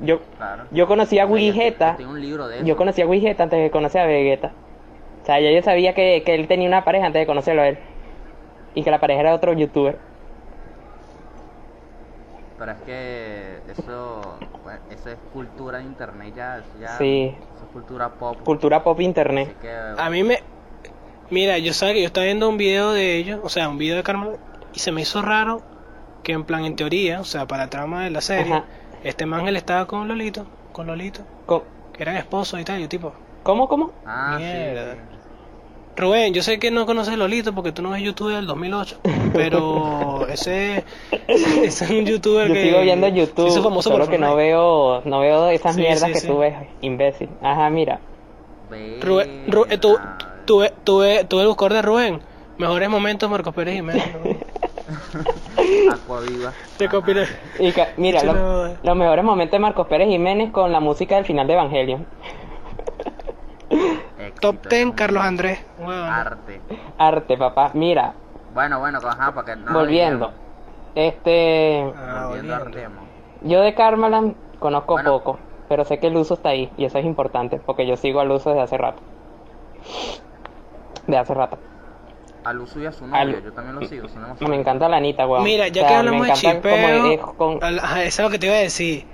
Yo 0.00 0.20
Claro. 0.38 0.64
yo 0.70 0.86
conocí 0.86 1.18
a 1.18 1.24
Yo 1.26 1.32
Wigeta. 1.32 1.96
tengo 1.96 2.12
un 2.12 2.20
libro 2.20 2.46
de 2.46 2.56
eso. 2.58 2.64
Yo 2.64 2.76
conocí 2.76 3.02
a 3.02 3.06
Wigeta 3.06 3.42
antes 3.42 3.58
de 3.60 3.70
conocer 3.70 4.02
a 4.02 4.06
Vegeta. 4.06 4.52
O 5.22 5.26
sea, 5.26 5.40
ya 5.40 5.50
yo 5.50 5.62
sabía 5.62 5.94
que, 5.94 6.22
que 6.24 6.34
él 6.34 6.48
tenía 6.48 6.66
una 6.68 6.84
pareja 6.84 7.06
antes 7.06 7.20
de 7.20 7.26
conocerlo 7.26 7.62
a 7.62 7.68
él. 7.68 7.78
Y 8.74 8.82
que 8.82 8.90
la 8.90 9.00
pareja 9.00 9.20
era 9.20 9.34
otro 9.34 9.52
youtuber. 9.52 9.98
Pero 12.58 12.72
es 12.72 12.78
que 12.82 13.58
eso, 13.72 14.20
bueno, 14.62 14.80
eso 14.90 15.08
es 15.10 15.16
cultura 15.32 15.78
de 15.78 15.84
internet 15.84 16.34
ya, 16.36 16.58
eso 16.58 16.68
ya 16.80 16.98
Sí. 16.98 17.34
eso 17.54 17.64
es 17.64 17.70
cultura 17.72 18.10
pop. 18.10 18.38
Cultura 18.44 18.82
pop 18.84 19.00
internet. 19.00 19.48
Así 19.48 19.56
que, 19.62 20.00
A 20.02 20.10
mí 20.10 20.22
me. 20.22 20.38
Mira, 21.30 21.56
yo 21.58 21.72
sabía 21.72 21.94
que 21.94 22.00
yo 22.02 22.06
estaba 22.06 22.26
viendo 22.26 22.48
un 22.48 22.58
video 22.58 22.92
de 22.92 23.16
ellos, 23.16 23.40
o 23.42 23.48
sea, 23.48 23.68
un 23.68 23.78
video 23.78 23.96
de 23.96 24.02
Carmen, 24.02 24.36
y 24.74 24.78
se 24.80 24.90
me 24.92 25.00
hizo 25.02 25.22
raro 25.22 25.62
que, 26.22 26.32
en 26.32 26.44
plan, 26.44 26.64
en 26.64 26.76
teoría, 26.76 27.20
o 27.20 27.24
sea, 27.24 27.46
para 27.46 27.64
la 27.64 27.70
trama 27.70 28.04
de 28.04 28.10
la 28.10 28.20
serie, 28.20 28.52
Ajá. 28.52 28.64
este 29.04 29.24
ángel 29.24 29.56
estaba 29.56 29.86
con 29.86 30.06
Lolito, 30.08 30.44
con 30.72 30.86
Lolito, 30.88 31.22
Co- 31.46 31.64
que 31.94 32.02
eran 32.02 32.16
esposos 32.16 32.60
y 32.60 32.64
tal, 32.64 32.78
y 32.80 32.82
yo 32.82 32.88
tipo, 32.88 33.12
¿Cómo, 33.42 33.68
cómo? 33.68 33.92
ah, 34.06 34.36
sí, 34.38 34.44
mierda. 34.44 34.94
sí. 34.94 35.00
Rubén, 35.96 36.32
yo 36.32 36.42
sé 36.42 36.58
que 36.58 36.70
no 36.70 36.86
conoces 36.86 37.16
Lolito 37.18 37.54
porque 37.54 37.72
tú 37.72 37.82
no 37.82 37.90
ves 37.90 38.02
YouTube 38.02 38.32
del 38.34 38.46
2008, 38.46 38.96
pero 39.34 40.26
ese, 40.28 40.84
ese 41.28 41.66
es 41.66 41.90
un 41.90 42.06
youtuber 42.06 42.48
Yo 42.48 42.54
que 42.54 42.62
sigo 42.62 42.80
viendo 42.80 43.08
YouTube, 43.08 43.48
hizo 43.48 43.62
famoso 43.62 43.90
solo 43.90 44.04
por 44.04 44.10
que 44.10 44.18
no 44.18 44.34
veo, 44.34 45.02
no 45.04 45.20
veo 45.20 45.48
esas 45.48 45.74
Sí, 45.74 45.80
mierdas 45.82 46.04
sí, 46.08 46.12
que 46.14 46.20
sí. 46.20 46.26
tú 46.26 46.38
ves, 46.38 46.54
imbécil. 46.80 47.28
Ajá, 47.42 47.68
mira. 47.70 48.00
Rubén, 49.02 49.46
Ru- 49.48 49.66
eh, 49.68 49.78
tú, 49.78 49.98
tú, 50.46 50.62
tú, 50.84 51.02
tú 51.28 51.40
el 51.40 51.46
buscador 51.48 51.72
de 51.74 51.82
Rubén, 51.82 52.20
mejores 52.56 52.88
momentos 52.88 53.28
Marcos 53.30 53.54
Pérez 53.54 53.74
Jiménez. 53.74 54.04
¿no? 54.12 55.92
Aquaviva. 55.92 56.52
Te 56.78 56.84
Ajá. 56.86 56.96
copié. 56.96 57.26
Y 57.58 57.74
mira, 58.00 58.22
lo- 58.24 58.74
los 58.82 58.96
mejores 58.96 59.24
momentos 59.24 59.52
de 59.52 59.58
Marcos 59.58 59.86
Pérez 59.88 60.08
Jiménez 60.08 60.50
con 60.50 60.72
la 60.72 60.80
música 60.80 61.16
del 61.16 61.24
final 61.26 61.46
de 61.46 61.52
Evangelion. 61.54 62.06
Éxito, 63.70 64.40
Top 64.40 64.66
10, 64.68 64.88
es 64.88 64.94
Carlos 64.94 65.22
Andrés. 65.24 65.64
Arte. 65.86 66.60
Arte, 66.98 67.36
papá. 67.36 67.70
Mira, 67.74 68.14
Bueno, 68.52 68.80
bueno, 68.80 68.98
ajá, 69.06 69.32
para 69.32 69.46
que 69.54 69.56
no. 69.60 69.72
volviendo. 69.72 70.32
Este, 70.94 71.82
Ah, 71.96 72.24
Volviendo 72.26 72.54
al 72.54 72.62
volviendo. 72.64 72.70
tema. 72.70 73.00
yo 73.42 73.60
de 73.60 73.74
Karmaland 73.74 74.34
conozco 74.58 74.94
Bueno. 74.94 75.12
poco, 75.12 75.38
pero 75.68 75.84
sé 75.84 76.00
que 76.00 76.08
el 76.08 76.16
uso 76.16 76.34
está 76.34 76.48
ahí 76.48 76.70
y 76.76 76.84
eso 76.84 76.98
es 76.98 77.04
importante 77.04 77.58
porque 77.64 77.86
yo 77.86 77.96
sigo 77.96 78.20
al 78.20 78.30
uso 78.32 78.50
desde 78.50 78.62
hace 78.62 78.76
rato. 78.76 79.00
De 81.06 81.16
hace 81.16 81.32
rato. 81.34 81.58
Al 82.44 82.58
uso 82.60 82.80
y 82.80 82.86
a 82.86 82.92
su 82.92 83.04
Al- 83.04 83.28
novio, 83.32 83.40
yo 83.44 83.52
también 83.52 83.76
lo 83.76 83.86
sigo. 83.86 84.08
son 84.08 84.18
Me 84.22 84.26
demasiado- 84.28 84.54
encanta 84.54 84.88
la 84.88 84.96
Anita, 84.96 85.26
weón. 85.26 85.44
Mira, 85.44 85.68
ya 85.68 85.82
O 85.82 85.84
sea, 85.84 85.88
que 85.88 85.94
hablamos 85.94 86.20
me 86.22 86.26
de 86.26 86.32
encanta 86.32 86.68
como 86.70 86.76
chipeo, 86.76 87.12
es 87.12 87.20
con- 87.36 87.56
eso 87.98 87.98
es 88.02 88.18
lo 88.20 88.30
que 88.30 88.38
te 88.38 88.46
iba 88.46 88.56
a 88.56 88.60
decir. 88.60 89.06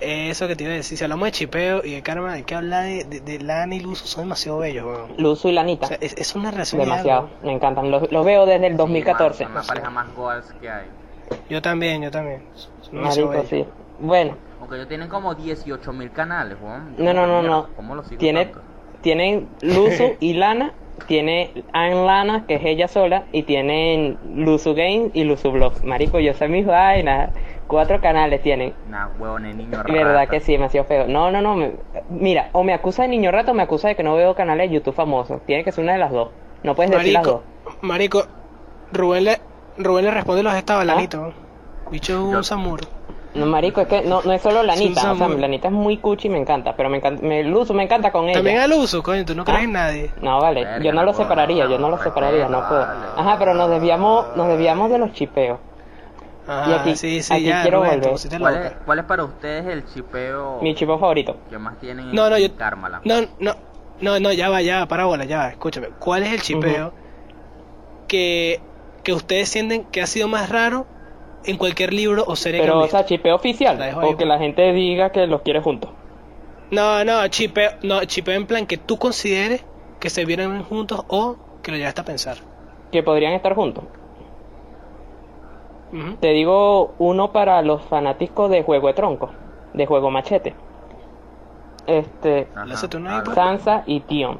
Eso 0.00 0.46
que 0.46 0.56
te 0.56 0.64
iba 0.64 0.72
a 0.72 0.76
decir. 0.76 0.98
Si 0.98 1.04
hablamos 1.04 1.26
de 1.26 1.32
chipeo 1.32 1.82
y 1.84 1.92
de 1.92 2.02
karma, 2.02 2.32
hay 2.34 2.42
que 2.42 2.54
hablar 2.54 2.84
de, 2.84 3.04
de, 3.04 3.20
de 3.20 3.38
Lana 3.40 3.74
y 3.74 3.80
Luzo. 3.80 4.06
Son 4.06 4.24
demasiado 4.24 4.58
bellos, 4.58 4.84
weón. 4.84 5.12
Luzu 5.16 5.48
y 5.48 5.52
la 5.52 5.62
O 5.62 5.64
Anita. 5.64 5.86
sea, 5.86 5.98
es, 6.00 6.14
es 6.18 6.34
una 6.34 6.50
relación 6.50 6.80
de 6.80 6.84
Demasiado, 6.86 7.30
me 7.42 7.52
encantan. 7.52 7.90
Los, 7.90 8.10
los 8.12 8.24
veo 8.24 8.44
desde 8.44 8.66
el 8.66 8.72
Sí, 8.72 8.76
2014. 8.78 9.44
mano, 9.44 9.54
son 9.54 9.62
la 9.62 9.66
pareja 9.74 9.90
más 9.90 10.14
goals 10.14 10.52
que 10.60 10.68
hay. 10.68 10.86
Yo 11.48 11.62
también, 11.62 12.02
yo 12.02 12.10
también. 12.10 12.42
Son 12.82 13.00
Marico, 13.00 13.42
sí. 13.48 13.64
Bueno, 13.98 14.36
Aunque 14.60 14.76
ellos 14.76 14.88
tienen 14.88 15.08
como 15.08 15.34
18 15.34 15.92
mil 15.94 16.10
canales, 16.12 16.58
weón. 16.60 16.94
no, 16.98 17.14
no, 17.14 17.26
no, 17.26 17.42
no. 17.42 17.68
¿Cómo 17.74 17.94
lo 17.94 18.04
sigo 18.04 18.18
Tiene, 18.18 18.44
tanto? 18.46 18.60
tienen 19.00 19.48
Luzu 19.62 20.16
y 20.20 20.34
Lana. 20.34 20.72
Tiene 21.06 21.52
Ann 21.72 22.06
Lana, 22.06 22.46
que 22.46 22.54
es 22.56 22.64
ella 22.64 22.88
sola. 22.88 23.24
Y 23.32 23.42
tienen 23.44 24.18
Luzu 24.34 24.74
Games 24.74 25.10
y 25.14 25.24
Luzu 25.24 25.50
Vlogs. 25.52 25.84
Marico, 25.84 26.18
yo 26.20 26.32
sé 26.34 26.48
mis 26.48 26.66
vainas. 26.66 27.30
Cuatro 27.66 28.00
canales 28.00 28.42
tienen. 28.42 28.74
Nah, 28.88 29.08
niño 29.40 29.82
Verdad 29.88 30.14
rata. 30.14 30.26
que 30.30 30.40
sí, 30.40 30.52
demasiado 30.52 30.86
feo. 30.86 31.06
No, 31.08 31.30
no, 31.32 31.40
no. 31.42 31.56
me- 31.56 31.72
mira, 32.10 32.48
o 32.52 32.62
me 32.62 32.72
acusa 32.72 33.02
de 33.02 33.08
niño 33.08 33.30
rato 33.32 33.50
o 33.50 33.54
me 33.54 33.62
acusa 33.64 33.88
de 33.88 33.96
que 33.96 34.02
no 34.04 34.14
veo 34.14 34.34
canales 34.36 34.70
de 34.70 34.76
YouTube 34.76 34.94
famosos. 34.94 35.40
Tiene 35.46 35.64
que 35.64 35.72
ser 35.72 35.82
una 35.84 35.94
de 35.94 35.98
las 35.98 36.12
dos. 36.12 36.30
No 36.62 36.74
puedes 36.76 36.90
decir 36.92 37.12
las 37.12 37.24
dos. 37.24 37.40
Marico, 37.82 38.18
marico, 38.20 38.32
Rubén 38.92 39.24
le, 39.24 39.38
Rubén 39.78 40.04
le 40.04 40.10
responde 40.12 40.42
los 40.44 40.54
estados 40.54 40.82
a 40.88 40.92
¿Ah? 40.92 40.96
Bicho 41.90 42.12
es 42.12 42.18
Yo- 42.32 42.38
un 42.38 42.44
samuro. 42.44 42.84
No, 43.36 43.46
marico, 43.46 43.80
es 43.80 43.88
que 43.88 44.02
no, 44.02 44.22
no 44.22 44.32
es 44.32 44.40
solo 44.42 44.62
Lanita. 44.62 45.00
Susan 45.00 45.12
O 45.14 45.18
sea, 45.18 45.26
Boyle. 45.28 45.40
Lanita 45.42 45.68
es 45.68 45.74
muy 45.74 45.98
cuchi 45.98 46.28
y 46.28 46.30
me 46.30 46.38
encanta. 46.38 46.74
Pero 46.76 46.88
me 46.88 46.96
encanta, 46.98 47.22
me, 47.24 47.40
el 47.40 47.54
uso 47.54 47.74
me 47.74 47.82
encanta 47.84 48.10
con 48.10 48.24
ella. 48.24 48.34
También 48.34 48.58
al 48.58 48.72
uso, 48.72 49.02
coño, 49.02 49.24
tú 49.24 49.34
no 49.34 49.44
crees 49.44 49.62
en 49.64 49.72
nadie. 49.72 50.10
No, 50.20 50.40
vale, 50.40 50.64
Verga, 50.64 50.84
yo 50.84 50.92
no 50.92 51.02
lo 51.04 51.12
separaría, 51.14 51.66
yo 51.68 51.78
no 51.78 51.88
lo 51.90 51.98
separaría, 52.02 52.48
no 52.48 52.66
puedo. 52.68 52.82
Ajá, 52.82 53.36
pero 53.38 53.54
nos 53.54 53.70
desviamos, 53.70 54.36
nos 54.36 54.48
desviamos 54.48 54.90
de 54.90 54.98
los 54.98 55.12
chipeos. 55.12 55.58
Ajá, 56.48 56.70
Y 56.70 56.74
aquí- 56.74 56.96
sí, 56.96 57.22
sí, 57.22 57.34
aquí 57.34 57.44
ya, 57.44 57.62
quiero 57.62 57.78
Rubén, 57.78 57.96
volver. 57.96 58.10
pusiste 58.12 58.38
¿Cuál 58.38 58.54
loca. 58.54 58.66
es, 58.68 58.72
¿Cuál 58.86 58.98
es 59.00 59.04
para 59.04 59.24
ustedes 59.24 59.66
el 59.66 59.84
chipeo 59.86 60.58
Mi 60.62 60.74
chipeo 60.76 60.98
favorito. 60.98 61.36
que 61.50 61.58
más 61.58 61.76
tienen 61.80 62.14
No, 62.14 62.30
no, 62.30 62.36
en 62.36 62.48
yo. 62.50 62.56
Karmala? 62.56 63.00
No, 63.04 63.20
no, 63.40 63.54
no, 64.00 64.20
no, 64.20 64.32
ya 64.32 64.48
va, 64.48 64.62
ya 64.62 64.78
va, 64.80 64.86
parábola, 64.86 65.24
ya 65.24 65.38
va, 65.38 65.48
escúchame. 65.48 65.88
¿Cuál 65.98 66.22
es 66.22 66.32
el 66.32 66.40
chipeo 66.42 66.92
que, 68.08 68.60
que 69.02 69.12
ustedes 69.12 69.48
sienten 69.48 69.84
que 69.84 70.02
ha 70.02 70.06
sido 70.06 70.28
más 70.28 70.48
raro 70.48 70.86
en 71.46 71.56
cualquier 71.56 71.92
libro 71.92 72.24
o 72.26 72.36
serie 72.36 72.60
que 72.60 72.66
Pero, 72.66 72.78
han 72.80 72.84
o 72.84 72.88
sea, 72.88 73.04
chipeo 73.04 73.34
oficial. 73.36 73.78
La 73.78 73.86
ahí, 73.86 73.94
O 73.94 74.10
que 74.10 74.16
pues. 74.16 74.26
la 74.28 74.38
gente 74.38 74.72
diga 74.72 75.10
que 75.10 75.26
los 75.26 75.42
quiere 75.42 75.60
juntos. 75.60 75.90
No, 76.70 77.04
no, 77.04 77.26
chipeo, 77.28 77.70
no, 77.82 78.04
chipeo 78.04 78.34
en 78.34 78.46
plan 78.46 78.66
que 78.66 78.76
tú 78.76 78.98
consideres 78.98 79.64
que 80.00 80.10
se 80.10 80.24
vieron 80.24 80.62
juntos 80.64 81.04
o 81.08 81.36
que 81.62 81.70
lo 81.70 81.76
llegaste 81.76 82.00
a 82.00 82.04
pensar. 82.04 82.36
Que 82.90 83.02
podrían 83.02 83.32
estar 83.32 83.54
juntos. 83.54 83.84
Te 86.20 86.28
digo 86.32 86.94
uno 86.98 87.32
para 87.32 87.62
los 87.62 87.82
fanáticos 87.82 88.50
de 88.50 88.62
Juego 88.62 88.88
de 88.88 88.94
Tronco. 88.94 89.30
De 89.72 89.86
Juego 89.86 90.10
Machete. 90.10 90.54
Este, 91.86 92.48
Ajá, 92.54 93.22
pues. 93.24 93.34
Sansa 93.34 93.84
y 93.86 94.00
Tion. 94.00 94.38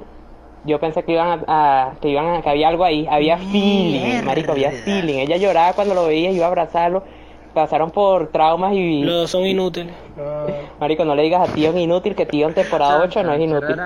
Yo 0.66 0.78
pensé 0.80 1.04
que 1.04 1.12
iban 1.12 1.44
a, 1.46 1.88
a- 1.88 1.92
que 2.00 2.08
iban 2.08 2.26
a, 2.34 2.42
que 2.42 2.50
había 2.50 2.68
algo 2.68 2.84
ahí, 2.84 3.06
había 3.08 3.38
feeling, 3.38 4.22
marico, 4.24 4.52
había 4.52 4.70
feeling. 4.72 5.18
Ella 5.20 5.36
lloraba 5.36 5.72
cuando 5.74 5.94
lo 5.94 6.06
veía, 6.06 6.30
iba 6.30 6.44
a 6.44 6.48
abrazarlo. 6.48 7.02
Pasaron 7.54 7.90
por 7.90 8.28
traumas 8.32 8.74
y 8.74 9.02
Los 9.02 9.14
dos 9.14 9.30
son 9.30 9.46
inútiles. 9.46 9.94
Marico, 10.78 11.06
no 11.06 11.14
le 11.14 11.22
digas 11.22 11.48
a 11.48 11.52
Tion 11.54 11.78
inútil 11.78 12.14
que 12.14 12.26
Tion 12.26 12.52
temporada 12.52 13.00
8 13.02 13.22
no 13.22 13.32
es 13.32 13.40
inútil. 13.40 13.76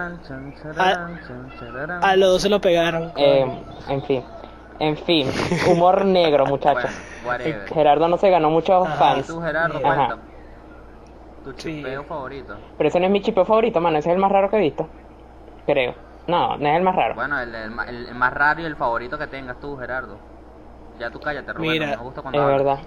A 2.02 2.16
los 2.16 2.30
dos 2.32 2.42
se 2.42 2.48
lo 2.48 2.60
pegaron. 2.60 3.12
Eh, 3.16 3.46
en 3.88 4.02
fin, 4.02 4.22
en 4.80 4.96
fin, 4.96 5.28
humor 5.70 6.04
negro, 6.06 6.46
muchachos. 6.46 6.90
Bueno, 7.22 7.44
whatever. 7.44 7.68
Gerardo 7.68 8.08
no 8.08 8.16
se 8.16 8.30
ganó 8.30 8.50
muchos 8.50 8.86
Ajá. 8.88 8.94
¿Y 8.94 8.98
fans, 8.98 9.26
tú, 9.28 9.40
Gerardo, 9.40 9.80
Ajá. 9.86 10.16
Tu 11.44 11.52
Sí. 11.52 11.76
chipeo 11.76 12.02
favorito. 12.04 12.54
pero 12.76 12.88
ese 12.88 13.00
no 13.00 13.06
es 13.06 13.12
mi 13.12 13.20
chipeo 13.22 13.44
favorito, 13.44 13.80
mano, 13.80 13.98
ese 13.98 14.10
es 14.10 14.14
el 14.14 14.20
más 14.20 14.32
raro 14.32 14.50
que 14.50 14.56
he 14.56 14.60
visto. 14.60 14.88
Creo. 15.66 15.94
No, 16.30 16.56
no 16.56 16.68
es 16.68 16.76
el 16.76 16.82
más 16.82 16.94
raro. 16.94 17.14
Bueno, 17.14 17.38
el, 17.40 17.54
el, 17.54 17.72
el- 17.88 18.06
el 18.08 18.14
más 18.14 18.32
raro 18.32 18.60
y 18.62 18.64
el 18.64 18.76
favorito 18.76 19.18
que 19.18 19.26
tengas 19.26 19.58
tú, 19.60 19.76
Gerardo. 19.76 20.18
Ya 20.98 21.10
tú 21.10 21.18
cállate, 21.20 21.52
Roberto, 21.52 21.72
Mira, 21.72 21.86
me 21.96 21.96
gusta 21.96 22.22
cuando 22.22 22.38
es 22.38 22.44
hablas. 22.44 22.58
verdad. 22.64 22.78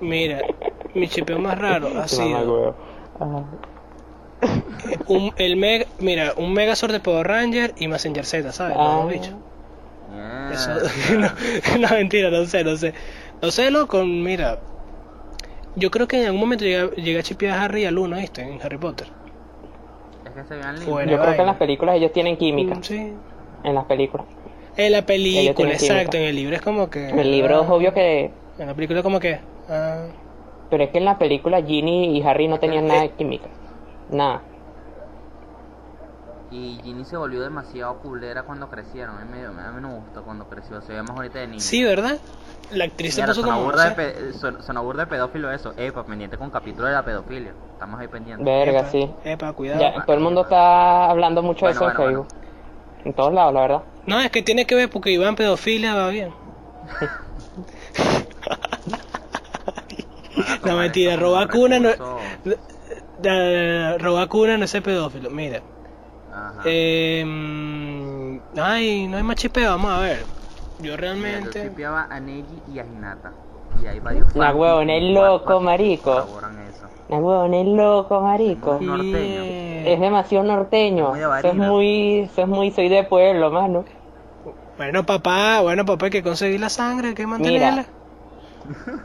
Mira, 0.00 0.38
mi 0.94 1.08
chipeo 1.08 1.38
más 1.38 1.58
raro 1.58 1.88
ha 2.00 2.08
sido 2.08 2.74
un, 5.08 5.32
el 5.36 5.56
mega, 5.56 5.86
mira, 6.00 6.32
un 6.36 6.52
Megazord 6.52 6.92
de 6.92 7.00
Power 7.00 7.26
Ranger 7.26 7.74
y 7.78 7.88
Messenger 7.88 8.24
Z, 8.24 8.52
¿sabes? 8.52 8.76
Ah. 8.78 9.00
Los 9.04 9.12
bichos. 9.12 9.34
Yeah. 10.14 10.50
Eso, 10.52 10.70
no, 11.18 11.28
no, 11.78 11.88
mentira, 11.94 12.30
no 12.30 12.44
sé, 12.44 12.64
no 12.64 12.76
sé. 12.76 12.92
No 13.40 13.50
sé, 13.50 13.70
loco, 13.70 14.04
mira. 14.04 14.58
Yo 15.74 15.90
creo 15.90 16.06
que 16.06 16.20
en 16.20 16.26
algún 16.26 16.40
momento 16.40 16.64
llegué, 16.64 16.90
llegué 16.96 17.18
a 17.18 17.22
chipear 17.22 17.58
a 17.58 17.62
Harry 17.64 17.82
y 17.82 17.86
al 17.86 17.96
Uno, 17.98 18.16
¿viste? 18.16 18.42
En 18.42 18.60
Harry 18.62 18.76
Potter. 18.78 19.06
Es 20.24 20.32
que 20.32 20.44
se 20.44 20.54
vean 20.54 20.74
lindos. 20.74 20.88
Fuera. 20.88 21.10
Yo 21.10 21.20
creo 21.20 21.34
que 21.34 21.40
en 21.40 21.46
las 21.46 21.56
películas 21.56 21.96
ellos 21.96 22.12
tienen 22.12 22.36
química. 22.36 22.76
Sí. 22.82 23.12
En 23.64 23.74
las 23.74 23.84
películas. 23.84 24.26
En 24.76 24.92
la 24.92 25.02
película, 25.04 25.72
exacto. 25.72 26.12
química. 26.12 26.18
En 26.18 26.24
el 26.24 26.36
libro 26.36 26.56
es 26.56 26.62
como 26.62 26.90
que. 26.90 27.08
En 27.08 27.18
el 27.18 27.30
libro 27.30 27.62
es 27.62 27.68
ah, 27.68 27.72
obvio 27.74 27.92
que. 27.92 28.30
En 28.58 28.66
la 28.66 28.74
película, 28.74 29.02
como 29.02 29.20
que. 29.20 29.40
ah, 29.68 30.06
Pero 30.70 30.84
es 30.84 30.90
que 30.90 30.98
en 30.98 31.04
la 31.04 31.18
película 31.18 31.62
Ginny 31.62 32.16
y 32.16 32.22
Harry 32.22 32.48
no 32.48 32.58
tenían 32.58 32.86
nada 32.86 33.02
de 33.02 33.10
química. 33.10 33.48
Nada. 34.10 34.42
Y 36.52 36.78
Ginny 36.84 37.06
se 37.06 37.16
volvió 37.16 37.40
demasiado 37.40 37.96
culera 38.00 38.42
cuando 38.42 38.68
crecieron. 38.68 39.16
A 39.16 39.24
mí, 39.24 39.30
me- 39.32 39.46
a 39.46 39.72
mí 39.72 39.80
no 39.80 39.88
me 39.88 39.94
gusta 40.00 40.20
cuando 40.20 40.44
creció. 40.46 40.82
Se 40.82 40.92
ve 40.92 41.02
más 41.02 41.12
ahorita 41.16 41.38
de 41.38 41.46
niño. 41.46 41.60
sí, 41.60 41.82
¿verdad? 41.82 42.18
La 42.70 42.84
actriz 42.84 43.14
se 43.14 43.22
Mira, 43.22 43.32
puso 43.32 43.40
sonó 43.40 43.54
como. 43.54 43.64
burda, 43.66 43.84
de 43.88 43.90
pe- 43.92 44.32
son- 44.34 44.58
burda 44.84 45.04
de 45.04 45.10
pedófilo 45.10 45.50
eso. 45.50 45.72
Epa, 45.78 46.04
pendiente 46.04 46.36
con 46.36 46.50
capítulo 46.50 46.86
de 46.88 46.92
la 46.92 47.02
pedofilia. 47.04 47.54
Estamos 47.72 47.98
ahí 48.00 48.08
pendientes. 48.08 48.44
Verga, 48.44 48.80
Epa, 48.80 48.90
sí. 48.90 49.10
Epa, 49.24 49.52
cuidado. 49.54 49.80
Ya, 49.80 50.04
todo 50.04 50.14
el 50.16 50.22
mundo 50.22 50.42
está 50.42 51.08
hablando 51.10 51.42
mucho 51.42 51.66
de 51.66 51.72
Bueno, 51.72 51.88
eso 51.88 51.90
en 51.90 51.96
bueno, 52.06 52.24
Facebook. 52.26 52.42
En 53.06 53.14
todos 53.14 53.32
lados, 53.32 53.54
la 53.54 53.60
verdad. 53.62 53.82
No, 54.06 54.20
es 54.20 54.30
que 54.30 54.42
tiene 54.42 54.66
que 54.66 54.74
ver 54.74 54.90
porque 54.90 55.10
Iván 55.10 55.36
pedofilia 55.36 55.94
va 55.94 56.08
bien. 56.10 56.34
no, 60.64 60.76
mentira, 60.76 61.16
roba 61.16 61.48
cuna 61.48 61.78
no. 61.78 61.90
Da- 63.18 63.98
Roba 63.98 64.26
cuna 64.28 64.56
no 64.58 64.64
es 64.64 64.72
pedófilo. 64.72 65.30
Mira. 65.30 65.60
Ajá. 66.32 66.62
Eh, 66.64 67.24
mm, 67.26 68.38
ay, 68.58 69.06
no 69.08 69.16
hay 69.18 69.22
más 69.22 69.36
chipeo, 69.36 69.70
vamos 69.70 69.90
a 69.92 69.98
ver. 70.00 70.18
Yo 70.18 70.26
Mira, 70.82 70.94
yo 70.94 70.96
realmente. 70.96 71.62
chipeaba 71.62 72.06
a 72.10 72.20
Neji 72.20 72.62
y 72.72 72.78
a 72.78 72.84
Hinata. 72.84 73.32
Y 73.82 73.86
hay 73.86 74.00
varios 74.00 74.34
Nah, 74.34 74.46
fans 74.46 74.56
huevón, 74.56 74.90
es 74.90 75.02
loco, 75.14 75.60
marico. 75.60 76.26
El 77.08 77.20
huevón 77.20 77.54
es 77.54 77.66
loco, 77.66 78.20
marico. 78.20 78.74
Muy 78.74 78.86
norteño. 78.86 79.42
Es 79.84 80.00
demasiado 80.00 80.44
norteño. 80.44 81.16
Eso 81.16 81.48
es 81.48 81.54
muy, 81.54 82.20
eso 82.20 82.42
es 82.42 82.48
muy, 82.48 82.70
soy 82.70 82.88
de 82.88 83.04
pueblo, 83.04 83.50
mano. 83.50 83.84
Bueno, 84.78 85.04
papá, 85.04 85.60
bueno, 85.60 85.84
papá, 85.84 86.06
hay 86.06 86.10
que 86.10 86.22
conseguir 86.22 86.60
la 86.60 86.68
sangre, 86.68 87.08
hay 87.08 87.14
que 87.14 87.26
mantenerla. 87.26 87.86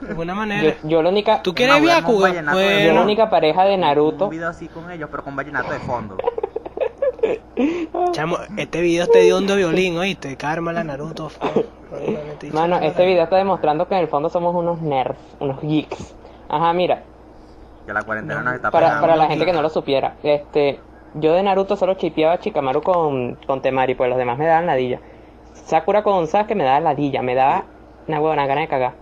De 0.01 0.10
alguna 0.10 0.36
manera. 0.36 0.75
yo 0.84 1.01
la 1.01 1.10
única, 1.10 1.41
¿Tú 1.41 1.53
quieres 1.53 1.81
No, 1.81 2.60
yo 2.60 2.93
la 2.93 3.01
única 3.01 3.29
pareja 3.29 3.65
de 3.65 3.77
Naruto. 3.77 4.25
Un 4.25 4.31
video 4.31 4.50
así 4.50 4.67
con 4.67 4.89
ellos, 4.89 5.10
pero 5.12 5.24
con 5.24 5.36
vallenato 5.36 5.72
de 5.72 5.79
fondo. 5.79 6.17
chamo, 8.12 8.38
este 8.58 8.82
video 8.82 9.04
es 9.04 9.12
de 9.12 9.34
hondo 9.34 9.56
violín, 9.56 9.98
oíste. 9.98 10.36
Karma, 10.38 10.72
Naruto. 10.72 11.30
Mano, 12.52 12.78
este 12.80 13.06
video 13.06 13.24
está 13.24 13.38
demostrando 13.38 13.88
que 13.88 13.96
en 13.96 14.02
el 14.02 14.08
fondo 14.08 14.30
somos 14.30 14.56
unos 14.56 14.82
nerds, 14.82 15.18
unos 15.40 15.62
geeks. 15.62 16.16
Ajá, 16.50 16.74
mira, 16.74 17.04
Que 17.86 17.94
la 17.94 18.04
cuarentena 18.04 18.56
está 18.56 18.72
para, 18.72 19.02
para 19.02 19.16
la 19.16 19.28
gente 19.28 19.46
que 19.46 19.54
no 19.54 19.62
lo 19.62 19.70
supiera, 19.70 20.16
este, 20.24 20.80
yo 21.16 21.34
de 21.34 21.44
Naruto 21.44 21.76
solo 21.76 21.96
chipeaba 21.96 22.34
a 22.34 22.40
Chikamaru 22.40 22.82
con, 22.82 23.36
con 23.48 23.62
Temari, 23.62 23.96
pues 23.96 24.10
los 24.10 24.18
demás 24.18 24.38
me 24.38 24.46
daban 24.46 24.66
ladilla. 24.66 25.00
Sakura 25.54 26.04
con 26.04 26.28
Sasuke 26.28 26.56
me 26.56 26.64
daba 26.64 26.80
ladilla, 26.80 27.22
me 27.22 27.36
daba 27.36 27.66
una 28.08 28.20
huevona 28.22 28.46
gana 28.48 28.62
de 28.62 28.68
cagar. 28.68 28.94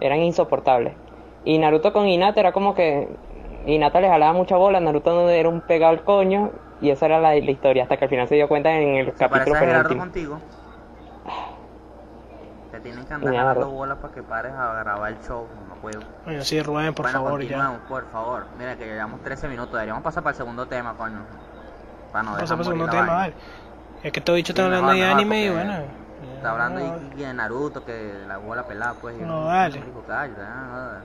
Eran 0.00 0.20
insoportables. 0.20 0.94
Y 1.44 1.58
Naruto 1.58 1.92
con 1.92 2.06
Hinata 2.06 2.40
era 2.40 2.52
como 2.52 2.74
que 2.74 3.08
Hinata 3.66 4.00
le 4.00 4.08
jalaba 4.08 4.32
mucha 4.32 4.56
bola, 4.56 4.80
Naruto 4.80 5.12
no 5.14 5.28
era 5.28 5.48
un 5.48 5.60
pegado 5.60 5.92
al 5.92 6.04
coño, 6.04 6.50
y 6.82 6.90
esa 6.90 7.06
era 7.06 7.20
la, 7.20 7.30
la 7.30 7.50
historia, 7.50 7.84
hasta 7.84 7.96
que 7.96 8.04
al 8.04 8.10
final 8.10 8.28
se 8.28 8.34
dio 8.34 8.48
cuenta 8.48 8.70
en 8.72 8.96
el 8.96 9.06
¿Se 9.06 9.28
parece 9.28 9.50
capítulo 9.50 9.56
a 9.56 9.60
Gerardo 9.60 9.88
penúltimo. 9.88 10.00
contigo? 10.02 10.40
Te 12.70 12.80
tienen 12.80 13.04
que 13.04 13.12
andar 13.14 13.34
jalando 13.34 13.70
bolas 13.70 13.98
para 13.98 14.14
que 14.14 14.22
pares 14.22 14.52
a 14.52 14.74
grabar 14.80 15.12
el 15.12 15.18
show. 15.22 15.46
No 15.68 15.74
puedo. 15.76 16.00
Coño, 16.24 16.42
sí, 16.42 16.62
Rubén, 16.62 16.94
por 16.94 17.04
bueno, 17.04 17.18
favor, 17.24 17.42
ya. 17.42 17.78
por 17.88 18.06
favor. 18.10 18.46
Mira 18.58 18.76
que 18.76 18.86
ya 18.86 18.92
llevamos 18.94 19.20
13 19.22 19.46
minutos. 19.48 19.72
Deberíamos 19.72 20.02
pasar 20.02 20.22
para 20.22 20.32
el 20.32 20.36
segundo 20.38 20.66
tema, 20.66 20.94
coño. 20.96 21.18
Para 22.12 22.22
no 22.24 22.30
Vamos 22.32 22.50
dejar 22.50 22.54
a 22.54 22.58
pasar 22.58 22.74
morir 22.74 22.82
un 22.82 22.86
la 22.86 22.92
tema, 22.92 23.14
vale. 23.14 23.34
Es 24.02 24.12
que 24.12 24.18
estos 24.20 24.34
bichos 24.34 24.56
Sí, 24.56 24.60
están 24.60 24.72
hablando 24.74 24.92
de 24.92 25.04
anime 25.04 25.44
y 25.44 25.50
bueno. 25.50 25.72
Está 26.36 26.50
hablando 26.50 26.80
y, 26.80 27.20
y 27.20 27.24
de 27.24 27.34
Naruto, 27.34 27.84
que 27.84 28.24
la 28.26 28.38
bola 28.38 28.66
pelada, 28.66 28.94
pues. 29.00 29.16
y- 29.16 29.22
No, 29.22 29.44
vale. 29.44 29.78
Marico, 29.78 30.02
cállate, 30.08 30.40
ah, 30.40 30.66
nada. 30.72 31.02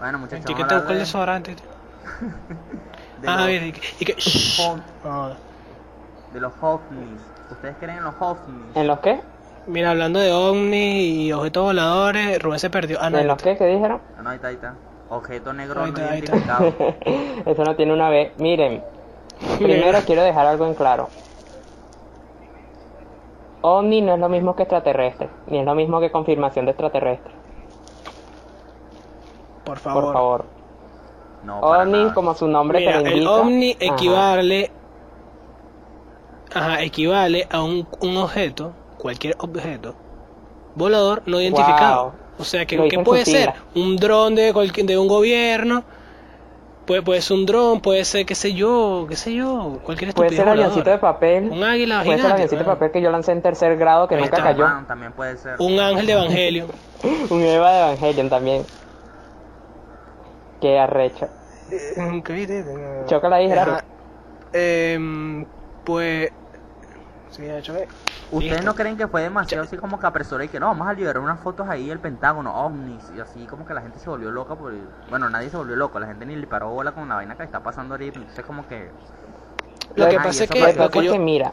Bueno, 0.00 0.18
muchachos, 0.18 0.50
¿Y 0.50 0.54
qué 0.54 0.64
te 0.64 0.74
a 0.74 0.76
buscó 0.78 0.92
el 0.92 0.98
hablar 0.98 0.98
desodorante? 0.98 1.56
de, 3.22 3.28
Ah, 3.28 3.36
los, 3.38 3.46
mira, 3.48 3.66
y 3.66 3.72
que. 3.72 3.80
y 4.00 4.04
que- 4.04 4.16
No. 5.04 5.28
de 6.32 6.40
los 6.40 6.52
ovnis. 6.60 7.20
¿Ustedes 7.50 7.76
creen 7.78 7.98
en 7.98 8.04
los 8.04 8.14
ovnis? 8.20 8.76
¿En 8.76 8.86
los 8.86 8.98
qué? 9.00 9.20
Mira, 9.66 9.90
hablando 9.90 10.18
de 10.18 10.32
ovnis 10.32 11.04
y 11.26 11.32
objetos 11.32 11.62
voladores, 11.64 12.42
Rubén 12.42 12.58
se 12.58 12.68
perdió. 12.70 12.98
Ah, 13.00 13.10
no. 13.10 13.18
¿En 13.18 13.26
los 13.28 13.40
qué? 13.40 13.56
¿Qué 13.56 13.66
dijeron? 13.66 14.00
Ah, 14.18 14.22
no, 14.22 14.30
ahí 14.30 14.36
está, 14.36 14.48
ahí 14.48 14.54
está. 14.54 14.74
Objeto 15.10 15.52
negro 15.52 15.82
Ahí 15.84 15.92
no 15.92 15.98
ahí 16.08 16.18
identificado. 16.20 16.74
Eso 17.46 17.64
no 17.64 17.76
tiene 17.76 17.92
una 17.92 18.08
vez. 18.08 18.32
Miren, 18.38 18.82
primero 19.58 19.98
quiero 20.06 20.22
dejar 20.22 20.46
algo 20.46 20.66
en 20.66 20.74
claro. 20.74 21.08
OVNI 23.64 24.00
no 24.02 24.14
es 24.14 24.20
lo 24.20 24.28
mismo 24.28 24.56
que 24.56 24.64
extraterrestre, 24.64 25.28
ni 25.46 25.60
es 25.60 25.64
lo 25.64 25.74
mismo 25.76 26.00
que 26.00 26.10
confirmación 26.10 26.64
de 26.64 26.72
extraterrestre. 26.72 27.32
Por 29.64 29.78
favor. 29.78 30.02
Por 30.04 30.12
favor. 30.12 30.44
No, 31.44 31.60
para 31.60 31.82
OVNI, 31.82 31.92
nada. 31.92 32.14
como 32.14 32.34
su 32.34 32.46
nombre 32.46 32.78
Mira, 32.80 33.00
lo 33.00 33.06
el 33.06 33.22
indica. 33.22 33.84
Ajá. 33.84 33.94
equivale. 33.94 34.70
Ajá, 36.54 36.82
equivale 36.82 37.46
a 37.50 37.62
un, 37.62 37.86
un 38.00 38.16
objeto, 38.18 38.72
cualquier 38.98 39.36
objeto, 39.38 39.94
volador 40.74 41.22
no 41.26 41.40
identificado. 41.40 42.02
Wow. 42.04 42.12
O 42.38 42.44
sea, 42.44 42.66
que 42.66 42.76
Lo 42.76 42.88
¿qué 42.88 42.98
puede 42.98 43.24
ser? 43.24 43.52
Un 43.74 43.96
dron 43.96 44.34
de, 44.34 44.52
cualquier- 44.52 44.86
de 44.86 44.98
un 44.98 45.08
gobierno. 45.08 45.82
Puede, 46.86 47.00
puede 47.02 47.20
ser 47.22 47.36
un 47.36 47.46
dron, 47.46 47.80
puede 47.80 48.04
ser, 48.04 48.26
qué 48.26 48.34
sé 48.34 48.54
yo, 48.54 49.06
qué 49.08 49.14
sé 49.14 49.32
yo, 49.32 49.78
cualquier 49.84 50.12
Puede 50.12 50.30
ser 50.34 50.48
avioncito 50.48 50.90
de 50.90 50.98
papel. 50.98 51.48
Un 51.50 51.62
águila 51.62 51.98
Puede 52.02 52.08
ser 52.08 52.16
gigante, 52.16 52.32
avioncito 52.34 52.58
de 52.58 52.64
papel 52.64 52.90
que 52.90 53.00
yo 53.00 53.10
lancé 53.12 53.32
en 53.32 53.40
tercer 53.40 53.76
grado 53.76 54.08
que 54.08 54.16
Ahí 54.16 54.22
nunca 54.22 54.36
está. 54.38 54.48
cayó. 54.48 54.66
También 54.88 55.12
puede 55.12 55.36
ser. 55.36 55.54
Un 55.60 55.78
ángel 55.78 56.06
de 56.06 56.12
evangelio. 56.12 56.66
Un 57.30 57.40
Eva 57.42 57.70
de 57.72 57.78
Evangelion 57.82 58.28
también. 58.28 58.64
Qué 60.62 60.78
arrecho. 60.78 61.28
Eh, 61.72 62.22
¿Qué 62.24 62.32
viste? 62.32 62.62
No. 62.62 63.04
Chócala 63.06 63.36
ahí, 63.36 63.48
Gerardo. 63.48 63.78
Em, 64.52 65.44
pues. 65.84 66.30
Sí, 67.30 67.44
ya 67.44 67.60
choqué. 67.60 67.88
¿Ustedes 68.30 68.52
Listo. 68.52 68.66
no 68.66 68.74
creen 68.74 68.96
que 68.96 69.08
fue 69.08 69.22
demasiado 69.22 69.64
así 69.64 69.76
como 69.76 69.98
que 69.98 70.06
apresurado 70.06 70.44
y 70.44 70.48
que 70.48 70.60
no, 70.60 70.66
vamos 70.66 70.86
a 70.86 70.92
liberar 70.92 71.18
unas 71.18 71.40
fotos 71.40 71.68
ahí 71.68 71.88
del 71.88 71.98
Pentágono, 71.98 72.64
ovnis, 72.64 73.02
y 73.16 73.20
así 73.20 73.44
como 73.46 73.66
que 73.66 73.74
la 73.74 73.82
gente 73.82 73.98
se 73.98 74.08
volvió 74.08 74.30
loca 74.30 74.54
por... 74.54 74.72
Bueno, 75.10 75.28
nadie 75.28 75.50
se 75.50 75.56
volvió 75.56 75.76
loco, 75.76 75.98
la 76.00 76.06
gente 76.06 76.24
ni 76.24 76.36
le 76.36 76.46
paró 76.46 76.70
bola 76.70 76.92
con 76.92 77.08
la 77.08 77.16
vaina 77.16 77.36
que 77.36 77.42
está 77.42 77.62
pasando 77.62 77.94
ahorita, 77.94 78.20
entonces 78.20 78.44
como 78.44 78.66
que... 78.68 78.88
Lo 79.96 80.08
que 80.08 80.16
pasa 80.16 80.44
es 80.44 80.50
que. 80.50 80.72
Lo 80.74 80.90
que 80.90 81.04
yo, 81.04 81.18
mira, 81.18 81.52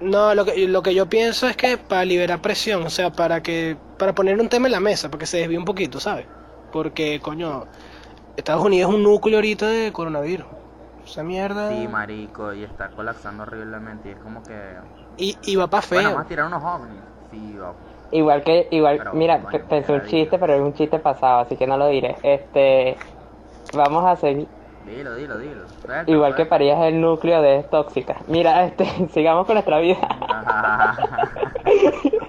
no, 0.00 0.34
lo 0.34 0.44
que, 0.44 0.68
lo 0.68 0.82
que 0.82 0.94
yo 0.94 1.06
pienso 1.06 1.48
es 1.48 1.56
que 1.56 1.76
para 1.76 2.04
liberar 2.04 2.40
presión, 2.40 2.84
o 2.84 2.90
sea, 2.90 3.10
para 3.10 3.42
que. 3.42 3.76
Para 3.98 4.14
poner 4.14 4.38
un 4.38 4.48
tema 4.48 4.68
en 4.68 4.72
la 4.72 4.80
mesa, 4.80 5.08
para 5.08 5.18
que 5.18 5.26
se 5.26 5.38
desvíe 5.38 5.58
un 5.58 5.64
poquito, 5.64 5.98
¿sabes? 5.98 6.26
Porque, 6.70 7.18
coño. 7.20 7.66
Estados 8.38 8.64
Unidos 8.64 8.88
es 8.90 8.94
un 8.96 9.02
núcleo 9.02 9.36
ahorita 9.38 9.66
de 9.66 9.92
coronavirus. 9.92 10.46
Esa 11.04 11.24
mierda. 11.24 11.70
Sí, 11.70 11.88
marico, 11.88 12.52
y 12.52 12.62
está 12.62 12.88
colapsando 12.90 13.42
horriblemente, 13.42 14.10
y 14.10 14.12
es 14.12 14.18
como 14.18 14.42
que... 14.44 14.54
Y, 15.16 15.36
y 15.42 15.56
va 15.56 15.66
para 15.66 15.84
Bueno, 15.88 16.02
feo. 16.02 16.10
vamos 16.12 16.24
a 16.24 16.28
tirar 16.28 16.46
unos 16.46 16.62
ovnis. 16.62 17.00
Sí, 17.32 17.56
va. 17.58 17.72
igual 18.12 18.42
que, 18.44 18.68
igual, 18.70 18.98
Pero, 18.98 19.12
mira, 19.14 19.40
pensé 19.68 19.92
un 19.92 20.04
chiste, 20.06 20.38
pero 20.38 20.54
es 20.54 20.60
un 20.60 20.72
chiste 20.74 20.98
pasado, 21.00 21.40
así 21.40 21.56
que 21.56 21.66
no 21.66 21.76
lo 21.76 21.88
diré. 21.88 22.16
Este, 22.22 22.96
vamos 23.74 24.04
a 24.04 24.14
seguir. 24.16 24.46
Dilo, 24.86 25.14
dilo, 25.16 25.36
dilo. 25.38 25.68
Suelta, 25.84 26.10
Igual 26.10 26.32
que 26.32 26.36
suelta. 26.44 26.50
París 26.50 26.72
es 26.74 26.80
el 26.84 27.00
núcleo 27.00 27.42
de 27.42 27.62
tóxica. 27.64 28.16
Mira, 28.28 28.64
este, 28.66 28.86
sigamos 29.12 29.46
con 29.46 29.54
nuestra 29.54 29.78
vida. 29.80 29.98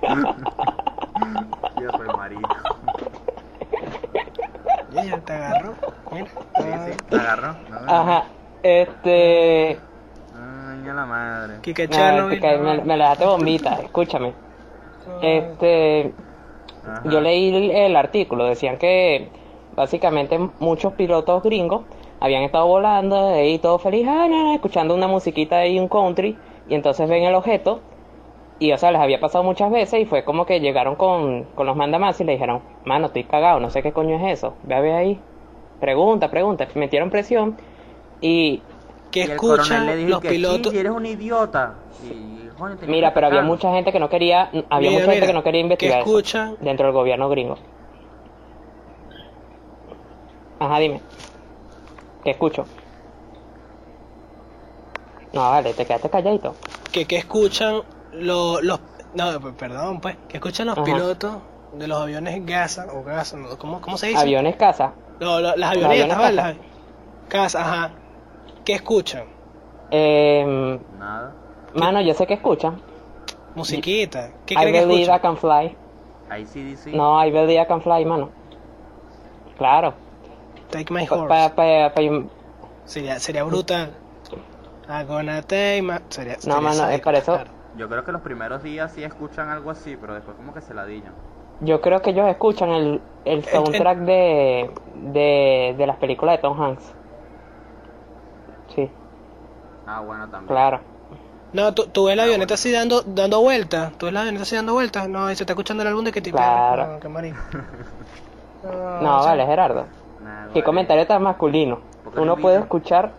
Yo 1.79 1.91
soy 1.91 2.07
marico. 2.17 2.49
Ya, 4.91 5.03
ya 5.05 5.17
te 5.19 5.33
agarro. 5.33 5.73
Mira. 6.11 6.25
Sí, 6.57 6.63
sí, 6.91 6.97
te 7.09 7.15
agarró. 7.15 7.55
No, 7.69 7.78
Ajá, 7.89 8.23
este, 8.63 9.79
Ay, 10.35 10.87
a 10.87 10.93
la 10.93 11.05
madre. 11.05 11.53
Kike 11.61 11.83
este, 11.83 12.57
me, 12.57 12.81
me 12.83 12.97
la 12.97 13.05
dejaste 13.05 13.25
bombita, 13.25 13.79
escúchame. 13.81 14.33
Este, 15.21 16.13
Ajá. 16.85 17.01
yo 17.09 17.21
leí 17.21 17.55
el, 17.55 17.71
el 17.71 17.95
artículo, 17.95 18.45
decían 18.45 18.77
que 18.77 19.29
básicamente 19.75 20.37
muchos 20.59 20.93
pilotos 20.93 21.41
gringos 21.43 21.83
habían 22.19 22.43
estado 22.43 22.67
volando 22.67 23.29
ahí 23.29 23.59
todo 23.59 23.79
feliz, 23.79 24.05
ah, 24.07 24.27
no, 24.29 24.43
no, 24.43 24.53
escuchando 24.53 24.93
una 24.93 25.07
musiquita 25.07 25.57
ahí, 25.57 25.79
un 25.79 25.87
country, 25.87 26.37
y 26.67 26.75
entonces 26.75 27.09
ven 27.09 27.23
el 27.23 27.33
objeto, 27.33 27.79
y 28.59 28.71
o 28.73 28.77
sea, 28.77 28.91
les 28.91 28.99
había 29.01 29.19
pasado 29.19 29.43
muchas 29.43 29.71
veces, 29.71 30.01
y 30.01 30.05
fue 30.05 30.23
como 30.25 30.45
que 30.45 30.59
llegaron 30.59 30.95
con, 30.95 31.45
con 31.55 31.65
los 31.65 31.77
mandamás 31.77 32.19
y 32.19 32.25
le 32.25 32.33
dijeron, 32.33 32.61
mano, 32.83 33.07
estoy 33.07 33.23
cagado, 33.23 33.59
no 33.59 33.69
sé 33.69 33.81
qué 33.81 33.93
coño 33.93 34.17
es 34.17 34.33
eso, 34.39 34.55
ve 34.63 34.75
a 34.75 34.81
ver 34.81 34.95
ahí, 34.95 35.19
pregunta, 35.79 36.29
pregunta, 36.29 36.67
metieron 36.75 37.09
presión, 37.09 37.55
y 38.21 38.61
Que 39.11 39.21
Y 39.21 39.31
escuchan 39.31 39.87
le 39.87 39.95
dijo 39.95 40.09
los 40.11 40.19
que, 40.21 40.29
pilotos. 40.29 40.71
"Sí, 40.71 40.77
eres 40.77 40.91
un 40.91 41.05
idiota. 41.05 41.73
Y, 42.03 42.49
tenía 42.77 42.77
mira, 42.87 43.09
que 43.09 43.13
pero 43.15 43.27
había 43.27 43.41
mucha 43.41 43.71
gente 43.71 43.91
que 43.91 43.99
no 43.99 44.07
quería, 44.09 44.51
había 44.69 44.89
Mira, 44.91 44.91
mucha 44.91 45.11
gente 45.11 45.15
mira, 45.15 45.27
que 45.27 45.33
no 45.33 45.43
quería 45.43 45.61
investigar 45.61 45.99
eso 46.01 46.07
escuchan. 46.09 46.57
dentro 46.61 46.85
del 46.87 46.93
gobierno 46.93 47.27
gringo. 47.29 47.57
Ajá, 50.59 50.77
dime. 50.79 51.01
¿Qué 52.23 52.31
escucho? 52.31 52.65
No, 55.33 55.41
vale, 55.41 55.73
te 55.73 55.85
quedaste 55.85 56.09
calladito. 56.09 56.55
que, 56.91 57.05
que 57.05 57.17
escuchan 57.17 57.81
lo- 58.13 58.61
los 58.61 58.79
no 59.13 59.39
perdón 59.55 60.01
pues 60.01 60.17
que 60.27 60.37
escuchan 60.37 60.67
los 60.67 60.77
Ajá. 60.77 60.83
pilotos 60.85 61.35
de 61.73 61.87
los 61.87 62.01
aviones 62.01 62.45
Gaza 62.45 62.87
o 62.93 63.03
Gaza 63.03 63.37
no, 63.37 63.57
¿cómo, 63.57 63.79
cómo 63.81 63.97
se 63.97 64.07
dice? 64.07 64.19
Aviones 64.19 64.55
casa. 64.55 64.93
No, 65.19 65.39
lo- 65.39 65.55
las 65.55 65.75
Los 65.75 65.85
avionetas 65.85 66.17
aviones 66.17 66.45
¿vale? 66.45 66.57
Gaza 67.29 67.61
ajá 67.61 67.91
¿qué 68.65 68.73
escuchan? 68.73 69.23
Eh, 69.91 70.79
Nada. 70.97 71.33
mano, 71.73 72.01
yo 72.01 72.13
sé 72.13 72.27
que 72.27 72.35
escuchan. 72.35 72.79
musiquita 73.55 74.29
¿qué 74.45 74.53
I 74.53 74.57
creen 74.57 74.73
que 74.73 74.79
believe 74.85 74.99
I 75.11 75.15
escuchan? 75.15 75.21
can 75.21 75.37
fly. 75.37 75.75
ICDC. 76.41 76.93
No, 76.93 77.23
I 77.23 77.31
believe 77.31 77.61
I 77.61 77.65
can 77.65 77.81
fly, 77.81 78.05
mano. 78.05 78.29
Claro. 79.57 79.93
Take 80.69 80.93
my 80.93 81.05
Pa, 81.07 81.15
horse 81.15 81.27
pa- 81.27 81.55
pa- 81.55 81.93
pa- 81.95 82.01
sería, 82.85 83.19
sería 83.19 83.43
brutal 83.43 83.91
I'm 84.87 85.07
gonna 85.07 85.41
take 85.41 85.81
my 85.81 85.95
sería, 86.09 86.33
No, 86.35 86.39
sería 86.39 86.61
mano, 86.61 86.89
es 86.89 87.01
para 87.01 87.17
eso- 87.19 87.33
claro. 87.33 87.51
Yo 87.77 87.87
creo 87.89 88.03
que 88.03 88.11
los 88.11 88.21
primeros 88.21 88.63
días 88.63 88.91
sí 88.91 89.03
escuchan 89.03 89.49
algo 89.49 89.69
así, 89.71 89.95
pero 89.99 90.13
después 90.15 90.35
como 90.37 90.53
que 90.53 90.61
se 90.61 90.73
ladillan. 90.73 91.13
yo 91.61 91.81
creo 91.81 92.01
que 92.01 92.11
ellos 92.11 92.27
escuchan 92.27 92.69
el, 92.71 93.01
el 93.25 93.43
soundtrack 93.45 93.99
de, 93.99 94.71
de, 94.95 95.75
de 95.77 95.87
las 95.87 95.97
películas 95.97 96.37
de 96.37 96.41
Tom 96.41 96.59
Hanks. 96.61 96.93
Ah, 99.91 100.01
bueno, 100.01 100.27
también. 100.29 100.47
claro. 100.47 100.79
no 101.53 101.73
tú, 101.73 101.87
tú 101.87 102.05
ves 102.05 102.15
la 102.15 102.23
Ah, 102.23 102.25
avioneta 102.25 102.53
así 102.53 102.71
dando 102.71 103.01
dando 103.01 103.41
vueltas 103.41 103.91
tú 103.97 104.05
ves 104.05 104.13
la 104.13 104.19
avioneta 104.21 104.43
así 104.43 104.55
dando 104.55 104.73
vueltas 104.73 105.09
no 105.09 105.31
y 105.31 105.35
se 105.35 105.41
está 105.43 105.53
escuchando 105.53 105.81
el 105.81 105.87
álbum 105.89 106.05
de 106.05 106.11
Katy 106.11 106.31
Perry 106.31 106.43
Claro. 106.43 106.87
no, 106.93 106.99
qué 106.99 107.09
marico 107.09 107.37
No, 108.63 109.23
vale, 109.23 109.45
Gerardo. 109.45 109.85
Nah, 110.23 110.43
Qué 110.47 110.49
vale. 110.49 110.63
comentario 110.63 111.07
tan 111.07 111.23
masculino. 111.23 111.79
Porque 112.03 112.19
Uno 112.19 112.35
puede 112.35 112.59
escuchar, 112.59 113.11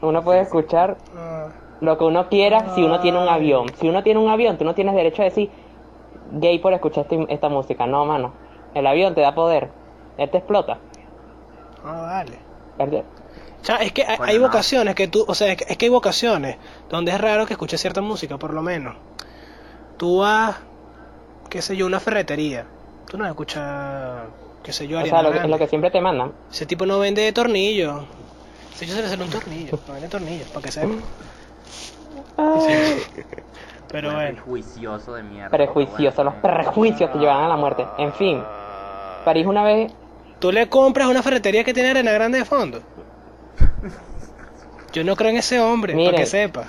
uno 0.00 0.22
puede 0.22 0.40
escuchar 0.40 0.96
no. 1.14 1.52
lo 1.80 1.98
que 1.98 2.04
uno 2.04 2.28
quiera 2.28 2.74
si 2.74 2.82
uno 2.82 2.98
tiene 3.00 3.18
un 3.22 3.28
avión. 3.28 3.66
Si 3.78 3.88
uno 3.88 4.02
tiene 4.02 4.20
un 4.20 4.30
avión, 4.30 4.56
tú 4.56 4.64
no 4.64 4.74
tienes 4.74 4.94
derecho 4.94 5.20
a 5.22 5.26
decir 5.26 5.50
gay 6.32 6.58
por 6.58 6.72
escuchar 6.72 7.02
este- 7.08 7.26
esta 7.32 7.48
música. 7.50 7.86
No, 7.86 8.04
mano. 8.06 8.32
El 8.74 8.86
avión 8.86 9.14
te 9.14 9.20
da 9.20 9.34
poder. 9.34 9.68
Él 10.16 10.30
te 10.30 10.38
explota. 10.38 10.78
no 11.84 11.92
vale 11.92 12.38
Él 12.78 12.90
te- 12.90 13.04
sea, 13.66 13.76
es 13.76 13.92
que 13.92 14.02
hay, 14.02 14.16
Bueno, 14.16 14.32
hay 14.32 14.38
no. 14.38 14.46
vocaciones 14.46 14.94
que 14.94 15.08
tú, 15.08 15.24
o 15.26 15.34
sea, 15.34 15.52
es 15.52 15.56
que, 15.58 15.64
es 15.68 15.76
que 15.76 15.86
hay 15.86 15.90
vocaciones 15.90 16.56
donde 16.88 17.12
es 17.12 17.20
raro 17.20 17.46
que 17.46 17.54
escuches 17.54 17.80
cierta 17.80 18.00
música, 18.00 18.38
por 18.38 18.54
lo 18.54 18.62
menos. 18.62 18.94
Tú 19.96 20.18
vas, 20.18 20.56
qué 21.50 21.60
sé 21.62 21.76
yo, 21.76 21.86
a 21.86 21.88
una 21.88 22.00
ferretería. 22.00 22.66
Tú 23.10 23.16
no 23.18 23.26
escuchas, 23.26 24.22
qué 24.62 24.72
sé 24.72 24.86
yo, 24.88 24.98
O 24.98 25.00
Ariana 25.00 25.20
sea, 25.20 25.30
lo, 25.30 25.40
que- 25.42 25.48
lo 25.48 25.58
que 25.58 25.66
siempre 25.68 25.90
te 25.90 26.00
mandan. 26.00 26.32
Ese 26.50 26.66
tipo 26.66 26.86
no 26.86 26.98
vende 26.98 27.30
tornillos. 27.32 28.02
Ese 28.74 28.86
yo 28.86 28.94
se 28.94 29.00
le 29.00 29.06
hace 29.06 29.22
un 29.22 29.30
tornillo, 29.30 29.78
no 29.86 29.94
vende 29.94 30.08
tornillos, 30.08 30.48
para 30.48 30.64
que 30.64 30.72
sepa. 30.72 30.94
Pero 33.88 34.08
Buen 34.10 34.16
bueno. 34.16 34.34
Prejuicioso 34.42 35.14
de 35.14 35.22
mierda. 35.22 35.50
Prejuiciosos, 35.50 36.24
los 36.24 36.34
prejuicios 36.34 37.12
te 37.12 37.18
llevan 37.18 37.44
a 37.44 37.48
la 37.48 37.56
muerte. 37.56 37.86
En 37.98 38.12
fin. 38.12 38.42
París 39.24 39.46
una 39.46 39.64
vez 39.64 39.92
Tú 40.38 40.52
le 40.52 40.68
compras 40.68 41.08
una 41.08 41.22
ferretería 41.22 41.64
que 41.64 41.72
tiene 41.72 41.90
arena 41.90 42.12
grande 42.12 42.38
de 42.38 42.44
fondo. 42.44 42.82
Yo 44.92 45.04
no 45.04 45.16
creo 45.16 45.30
en 45.30 45.36
ese 45.36 45.60
hombre, 45.60 45.94
para 46.04 46.16
que 46.16 46.26
sepa. 46.26 46.64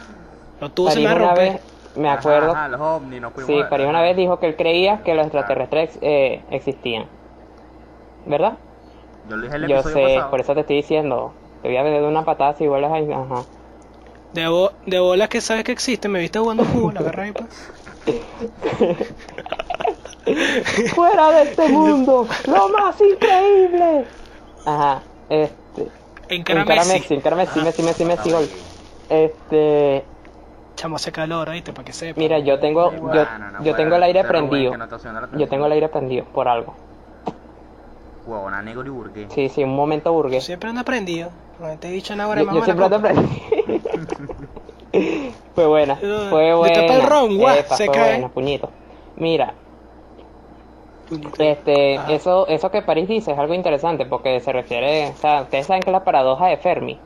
Lo 0.60 0.70
tuvo 0.72 0.92
se 0.92 1.00
me 1.00 1.06
va 1.06 1.12
a 1.12 1.16
una 1.16 1.26
romper. 1.28 1.52
vez, 1.54 1.62
me 1.96 2.10
acuerdo, 2.10 2.52
Ajá, 2.52 2.60
ajá, 2.66 2.70
los 2.70 2.82
ovnis, 2.82 3.22
no 3.22 3.32
sí, 3.46 3.62
a- 3.62 3.70
París 3.70 3.88
una 3.88 4.02
vez 4.02 4.18
dijo 4.18 4.40
que 4.40 4.48
él 4.48 4.56
creía 4.56 5.02
que 5.04 5.14
los 5.14 5.26
extraterrestres 5.26 5.92
ex- 5.96 6.00
eh, 6.02 6.42
existían. 6.52 7.06
¿Verdad? 8.26 8.58
Yo 9.30 9.38
lo 9.38 9.44
dije 9.44 9.56
el 9.56 9.68
Yo 9.68 9.76
episodio 9.80 9.96
sé, 10.08 10.14
pasado. 10.16 10.32
por 10.32 10.40
eso 10.42 10.54
te 10.56 10.62
estoy 10.62 10.76
diciendo. 10.78 11.34
Te 11.62 11.70
voy 11.70 11.78
a 11.78 11.84
ver 11.84 12.02
de 12.02 12.08
una 12.08 12.26
patada 12.26 12.54
si 12.56 12.68
vuelves 12.68 12.92
ahí. 12.92 13.12
Ajá. 13.12 13.44
De, 14.34 14.48
bo- 14.48 14.72
de 14.86 15.00
bolas 15.00 15.30
que 15.30 15.40
sabes 15.42 15.64
que 15.64 15.72
existe, 15.72 16.08
me 16.10 16.20
viste 16.20 16.40
jugando 16.40 16.66
fútbol, 16.66 16.98
agarra 16.98 17.24
ahí, 17.24 17.32
pues. 17.32 17.72
¡Fuera 20.96 21.32
de 21.32 21.42
este 21.44 21.70
mundo! 21.70 22.28
¡Lo 22.48 22.70
más 22.70 23.00
increíble! 23.02 24.06
Ajá, 24.66 25.02
este. 25.30 25.56
Encara 26.30 26.66
Messi. 26.86 27.14
Encara 27.14 27.36
Messi, 27.36 27.62
Messi, 27.62 27.84
Messi, 27.84 28.06
Messi, 28.06 28.32
gol. 28.32 28.48
Este. 29.10 30.04
Chamo, 30.76 30.98
hace 30.98 31.12
calor, 31.12 31.50
¿oíste? 31.50 31.74
Para 31.74 31.86
que 31.86 31.94
sepa. 31.94 32.20
Mira, 32.20 32.38
yo 32.40 32.60
tengo, 32.60 32.92
yo, 32.92 33.02
Bueno, 33.02 33.52
no, 33.52 33.64
yo 33.64 33.76
tengo 33.76 33.96
el 33.96 34.04
aire 34.04 34.24
prendido. 34.24 34.74
Yo 35.38 35.48
tengo 35.48 35.66
el 35.66 35.72
aire 35.72 35.90
prendido 35.90 36.26
por 36.26 36.48
algo. 36.48 36.76
Huevona, 38.28 38.62
negro 38.62 38.86
y 38.86 38.90
burgués. 38.90 39.34
Sí, 39.34 39.50
sí, 39.50 39.64
un 39.64 39.76
momento 39.76 40.12
burgués. 40.14 40.44
Siempre 40.44 40.70
ando 40.70 40.82
aprendido. 40.82 41.32
No 41.60 41.76
te 41.80 41.88
he 41.88 41.92
dicho 41.92 42.16
nada 42.16 42.30
ahora 42.30 42.42
Yo, 42.42 42.48
más 42.48 42.56
yo 42.56 42.64
siempre 42.66 42.86
ando 42.86 43.02
prendido. 43.02 43.32
fue 45.56 45.66
buena, 45.66 45.96
fue 45.96 46.54
buena. 46.54 46.76
tapa 46.82 46.94
el 46.94 47.04
ron, 47.04 47.38
guau, 47.38 47.56
se 47.56 47.86
fue 47.86 47.88
cae. 47.90 48.12
buena, 48.12 48.30
puñito. 48.30 48.70
Mira. 49.16 49.54
Este, 51.40 51.96
Ajá. 51.96 52.14
eso, 52.14 52.48
eso 52.48 52.72
que 52.72 52.82
París 52.82 53.08
dice 53.08 53.32
es 53.32 53.38
algo 53.40 53.54
interesante 53.54 54.06
porque 54.06 54.40
se 54.40 54.52
refiere, 54.54 55.08
o 55.10 55.16
sea, 55.16 55.42
ustedes 55.44 55.66
saben 55.68 55.84
que 55.84 55.92
la 55.92 56.04
paradoja 56.04 56.48
de 56.48 56.58
Fermi 56.58 57.00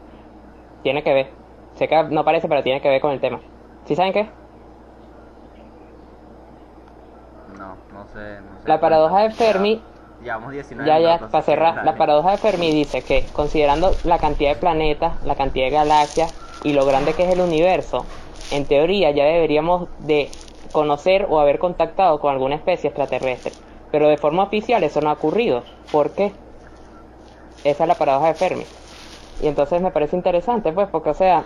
tiene 0.83 1.03
que 1.03 1.13
ver. 1.13 1.29
Sé 1.75 1.87
que 1.87 2.03
no 2.03 2.25
parece, 2.25 2.47
pero 2.47 2.63
tiene 2.63 2.81
que 2.81 2.89
ver 2.89 3.01
con 3.01 3.11
el 3.11 3.21
tema. 3.21 3.41
¿Sí 3.85 3.95
saben 3.95 4.13
qué? 4.13 4.27
No, 7.57 7.77
no 7.93 8.05
sé, 8.07 8.41
no 8.41 8.59
sé. 8.61 8.69
La 8.69 8.79
paradoja 8.79 9.23
de 9.23 9.31
Fermi 9.31 9.81
Llevamos 10.21 10.51
19 10.51 10.87
Ya, 10.87 10.99
ya, 10.99 11.17
minutos, 11.17 11.31
para 11.31 11.43
cerrar, 11.43 11.85
la 11.85 11.97
paradoja 11.97 12.31
de 12.31 12.37
Fermi 12.37 12.71
dice 12.71 13.03
que 13.03 13.29
considerando 13.33 13.97
la 14.03 14.19
cantidad 14.19 14.51
de 14.51 14.55
planetas, 14.55 15.13
la 15.23 15.35
cantidad 15.35 15.65
de 15.65 15.71
galaxias 15.71 16.31
y 16.63 16.73
lo 16.73 16.85
grande 16.85 17.15
que 17.15 17.23
es 17.23 17.29
el 17.31 17.41
universo, 17.41 18.05
en 18.51 18.67
teoría 18.67 19.11
ya 19.11 19.25
deberíamos 19.25 19.89
de 19.97 20.31
conocer 20.71 21.25
o 21.29 21.39
haber 21.39 21.57
contactado 21.59 22.19
con 22.19 22.31
alguna 22.31 22.55
especie 22.55 22.87
extraterrestre. 22.89 23.53
Pero 23.91 24.07
de 24.07 24.17
forma 24.17 24.43
oficial 24.43 24.83
eso 24.83 25.01
no 25.01 25.09
ha 25.09 25.13
ocurrido. 25.13 25.63
¿Por 25.91 26.11
qué? 26.11 26.31
esa 27.63 27.83
es 27.83 27.87
la 27.87 27.95
paradoja 27.95 28.27
de 28.27 28.33
Fermi. 28.33 28.65
Y 29.41 29.47
entonces 29.47 29.81
me 29.81 29.91
parece 29.91 30.15
interesante, 30.15 30.71
pues, 30.71 30.87
porque, 30.89 31.09
o 31.11 31.13
sea, 31.13 31.45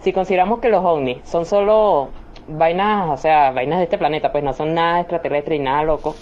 si 0.00 0.12
consideramos 0.12 0.60
que 0.60 0.68
los 0.68 0.84
ovnis 0.84 1.18
son 1.24 1.44
solo 1.46 2.10
vainas, 2.48 3.10
o 3.10 3.16
sea, 3.16 3.50
vainas 3.52 3.78
de 3.78 3.84
este 3.84 3.98
planeta, 3.98 4.32
pues 4.32 4.44
no 4.44 4.52
son 4.52 4.74
nada 4.74 5.00
extraterrestre 5.00 5.56
y 5.56 5.60
nada 5.60 5.82
loco, 5.82 6.14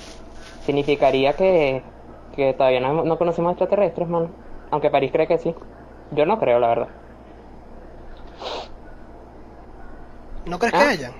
significaría 0.65 1.35
que, 1.35 1.83
que 2.35 2.53
todavía 2.55 2.81
no, 2.81 3.05
no 3.05 3.19
conocemos 3.19 3.53
extraterrestres, 3.53 4.09
mano. 4.09 4.31
Aunque 4.71 4.91
París 4.91 5.13
cree 5.13 5.27
que 5.27 5.39
sí. 5.39 5.55
Yo 6.11 6.27
no 6.27 6.39
creo, 6.39 6.59
la 6.59 6.69
verdad. 6.69 6.89
¿No 10.45 10.59
crees 10.59 10.75
¿Ah? 10.75 10.79
que 10.79 10.85
hayan? 10.85 11.13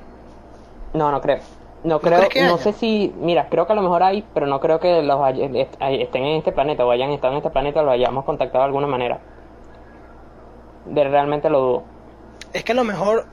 No, 0.95 1.11
no 1.11 1.21
creo. 1.21 1.39
No 1.87 2.01
¿No 2.03 2.09
creo, 2.09 2.21
no 2.21 2.57
haya? 2.57 2.59
sé 2.59 2.73
si, 2.73 3.13
mira, 3.21 3.49
creo 3.49 3.67
que 3.67 3.73
a 3.73 3.77
lo 3.77 3.83
mejor 3.83 4.03
hay, 4.03 4.25
pero 4.35 4.47
no 4.47 4.59
creo 4.61 4.81
que 4.81 5.03
los 5.03 5.21
estén 5.31 6.25
en 6.25 6.37
este 6.39 6.53
planeta 6.53 6.85
o 6.85 6.91
hayan 6.91 7.11
estado 7.11 7.33
en 7.35 7.39
este 7.39 7.51
planeta 7.51 7.81
o 7.81 7.85
lo 7.85 7.93
hayamos 7.93 8.25
contactado 8.25 8.63
de 8.65 8.67
alguna 8.67 8.87
manera. 8.89 9.19
De 10.87 11.05
realmente 11.05 11.49
lo 11.51 11.61
dudo. 11.61 11.83
Es 12.53 12.65
que 12.65 12.73
a 12.73 12.75
lo 12.75 12.85
mejor, 12.85 13.27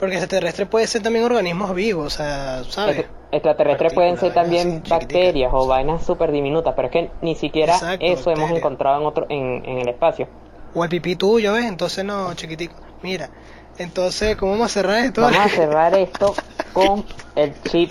porque 0.00 0.16
extraterrestre 0.16 0.66
puede 0.66 0.86
ser 0.86 1.02
también 1.02 1.24
organismos 1.24 1.74
vivos, 1.74 2.06
o 2.06 2.10
sea, 2.10 2.64
¿sabes? 2.64 2.96
Extra- 2.98 3.12
Extraterrestres 3.32 3.92
pueden 3.94 4.16
ser 4.18 4.34
también 4.34 4.82
bacterias 4.88 5.50
o 5.54 5.66
vainas 5.66 6.02
súper 6.04 6.32
diminutas, 6.32 6.74
pero 6.74 6.88
es 6.88 6.92
que 6.92 7.10
ni 7.22 7.34
siquiera 7.34 7.74
Exacto, 7.74 8.04
eso 8.04 8.30
hemos 8.30 8.50
encontrado 8.50 9.00
en 9.00 9.06
otro 9.06 9.26
en, 9.30 9.62
en 9.64 9.78
el 9.78 9.88
espacio. 9.88 10.26
O 10.74 10.84
el 10.84 10.90
pipí 10.90 11.16
tuyo, 11.16 11.52
¿ves? 11.54 11.64
Entonces 11.66 12.04
no, 12.04 12.34
chiquitico. 12.34 12.74
Mira, 13.02 13.30
entonces, 13.78 14.36
¿cómo 14.36 14.52
vamos 14.52 14.66
a 14.66 14.74
cerrar 14.74 15.04
esto? 15.04 15.22
Vamos 15.22 15.38
a 15.46 15.48
cerrar 15.56 15.94
esto 15.94 16.34
con 16.72 17.04
el 17.36 17.54
chip. 17.64 17.90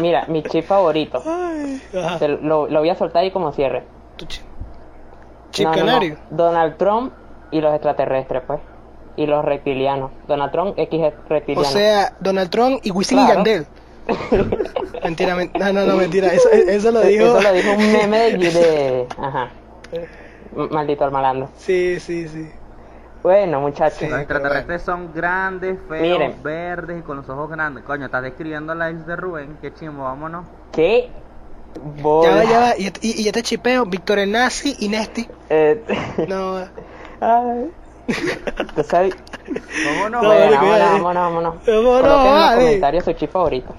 Mira, 0.00 0.24
mi 0.28 0.42
chip 0.44 0.64
favorito. 0.64 1.22
Ay, 1.26 1.80
lo, 2.42 2.68
lo 2.68 2.78
voy 2.80 2.88
a 2.90 2.94
soltar 2.94 3.22
ahí 3.22 3.30
como 3.30 3.52
cierre. 3.52 3.84
Tu 4.16 4.26
chip. 4.26 4.44
Chip 5.50 5.64
No, 5.66 5.72
no, 5.72 5.78
no. 5.80 5.86
canario. 5.86 6.16
Donald 6.30 6.76
Trump 6.76 7.12
y 7.50 7.60
los 7.60 7.72
extraterrestres, 7.74 8.42
pues. 8.46 8.60
Y 9.16 9.26
los 9.26 9.44
reptilianos. 9.44 10.12
Donald 10.28 10.52
Trump, 10.52 10.74
X 10.78 11.00
es 11.02 11.12
O 11.14 11.28
reptiliano. 11.28 11.68
sea, 11.68 12.12
Donald 12.20 12.50
Trump 12.50 12.80
y 12.84 12.90
Wisin 12.92 13.18
y 13.18 13.24
Claro. 13.24 13.34
Yandel. 13.44 13.66
mentira, 15.04 15.34
men- 15.34 15.50
no, 15.58 15.72
no, 15.72 15.84
no, 15.84 15.96
mentira. 15.96 16.28
Eso, 16.28 16.48
eso 16.50 16.90
lo 16.92 17.00
dijo. 17.00 17.24
Eso 17.26 17.40
lo 17.42 17.52
dijo 17.52 17.70
un 17.72 17.92
meme 17.92 18.18
de... 18.32 18.38
de- 18.38 19.06
Ajá. 19.18 19.50
M- 20.56 20.68
Maldito 20.70 21.04
el 21.04 21.10
malandro. 21.10 21.48
Sí, 21.56 21.98
sí, 22.00 22.28
sí. 22.28 22.48
Bueno, 23.28 23.60
muchachos. 23.60 23.98
Sí. 23.98 24.08
Los 24.08 24.20
extraterrestres 24.20 24.80
son 24.80 25.12
grandes, 25.12 25.78
feos, 25.86 26.18
Miren. 26.18 26.42
verdes 26.42 27.00
y 27.00 27.02
con 27.02 27.18
los 27.18 27.28
ojos 27.28 27.50
grandes. 27.50 27.84
Coño, 27.84 28.06
estás 28.06 28.22
describiendo 28.22 28.74
la 28.74 28.90
isla 28.90 29.04
de 29.04 29.16
Rubén. 29.16 29.58
Qué 29.60 29.74
chimbo, 29.74 30.04
vámonos. 30.04 30.46
¿Qué? 30.72 31.10
Ya 32.02 32.34
va, 32.34 32.44
ya 32.44 32.58
va. 32.60 32.76
Y, 32.78 32.86
y, 32.86 33.20
y 33.20 33.24
ya 33.24 33.32
te 33.32 33.42
chipeo. 33.42 33.84
Víctor 33.84 34.18
el 34.20 34.32
Nazi 34.32 34.74
y 34.78 34.88
Nesti. 34.88 35.28
Eh, 35.50 35.84
No, 36.26 36.56
Ay. 37.20 37.70
Tú 38.74 38.82
sabes- 38.84 39.14
Vámonos. 39.84 40.22
No, 40.22 40.28
Bueno, 40.28 40.56
vale, 40.56 40.56
vámonos, 40.56 40.90
vámonos, 40.90 41.22
vámonos. 41.22 41.54
Vámonos, 41.66 42.00
Coloquen 42.00 42.26
en 42.32 42.40
los 42.40 42.54
comentarios 42.54 43.04
su 43.04 43.12
chip 43.12 43.30
favorito. 43.30 43.74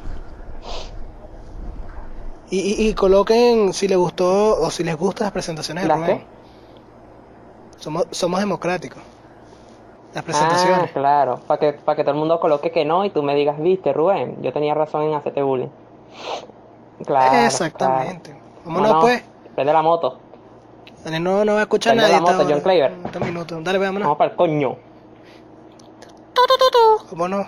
Y, 2.51 2.59
y, 2.59 2.87
y 2.89 2.93
coloquen 2.93 3.73
si 3.73 3.87
les 3.87 3.97
gustó 3.97 4.59
o 4.61 4.69
si 4.69 4.83
les 4.83 4.95
gustan 4.95 5.25
las 5.25 5.31
presentaciones 5.31 5.83
de 5.85 5.87
¿Las 5.87 5.97
Rubén. 5.99 6.17
qué? 6.19 6.25
Somos, 7.79 8.05
somos 8.11 8.39
democráticos. 8.39 9.01
Las 10.13 10.23
Ah, 10.23 10.25
presentaciones. 10.25 10.91
claro. 10.91 11.39
Para 11.47 11.59
que, 11.59 11.73
para 11.73 11.95
que 11.95 12.03
todo 12.03 12.13
el 12.13 12.19
mundo 12.19 12.39
coloque 12.39 12.71
que 12.71 12.83
no 12.85 13.05
y 13.05 13.11
tú 13.11 13.21
me 13.23 13.35
digas, 13.35 13.59
viste, 13.59 13.93
Rubén, 13.93 14.41
yo 14.41 14.51
tenía 14.51 14.73
razón 14.73 15.03
en 15.03 15.13
hacerte 15.13 15.41
bullying. 15.43 15.67
Claro. 17.05 17.37
Exactamente. 17.45 18.31
claro. 18.31 18.45
Vámonos 18.65 19.01
pues. 19.01 19.23
Prende 19.55 19.73
la 19.73 19.81
moto. 19.81 20.19
Dale, 21.03 21.19
no, 21.19 21.45
no 21.45 21.53
va 21.53 21.59
a 21.59 21.61
escuchar 21.63 21.93
Prende 21.95 22.11
nadie. 22.11 22.25
la 22.25 22.31
moto, 22.37 22.49
John. 22.49 22.61
Claver. 22.61 22.93
Este 23.05 23.19
minuto. 23.19 23.59
Dale, 23.61 23.77
vámonos. 23.77 24.01
Vamos 24.05 24.17
para 24.17 24.31
el 24.31 24.35
coño. 24.37 24.75
Vámonos. 27.11 27.47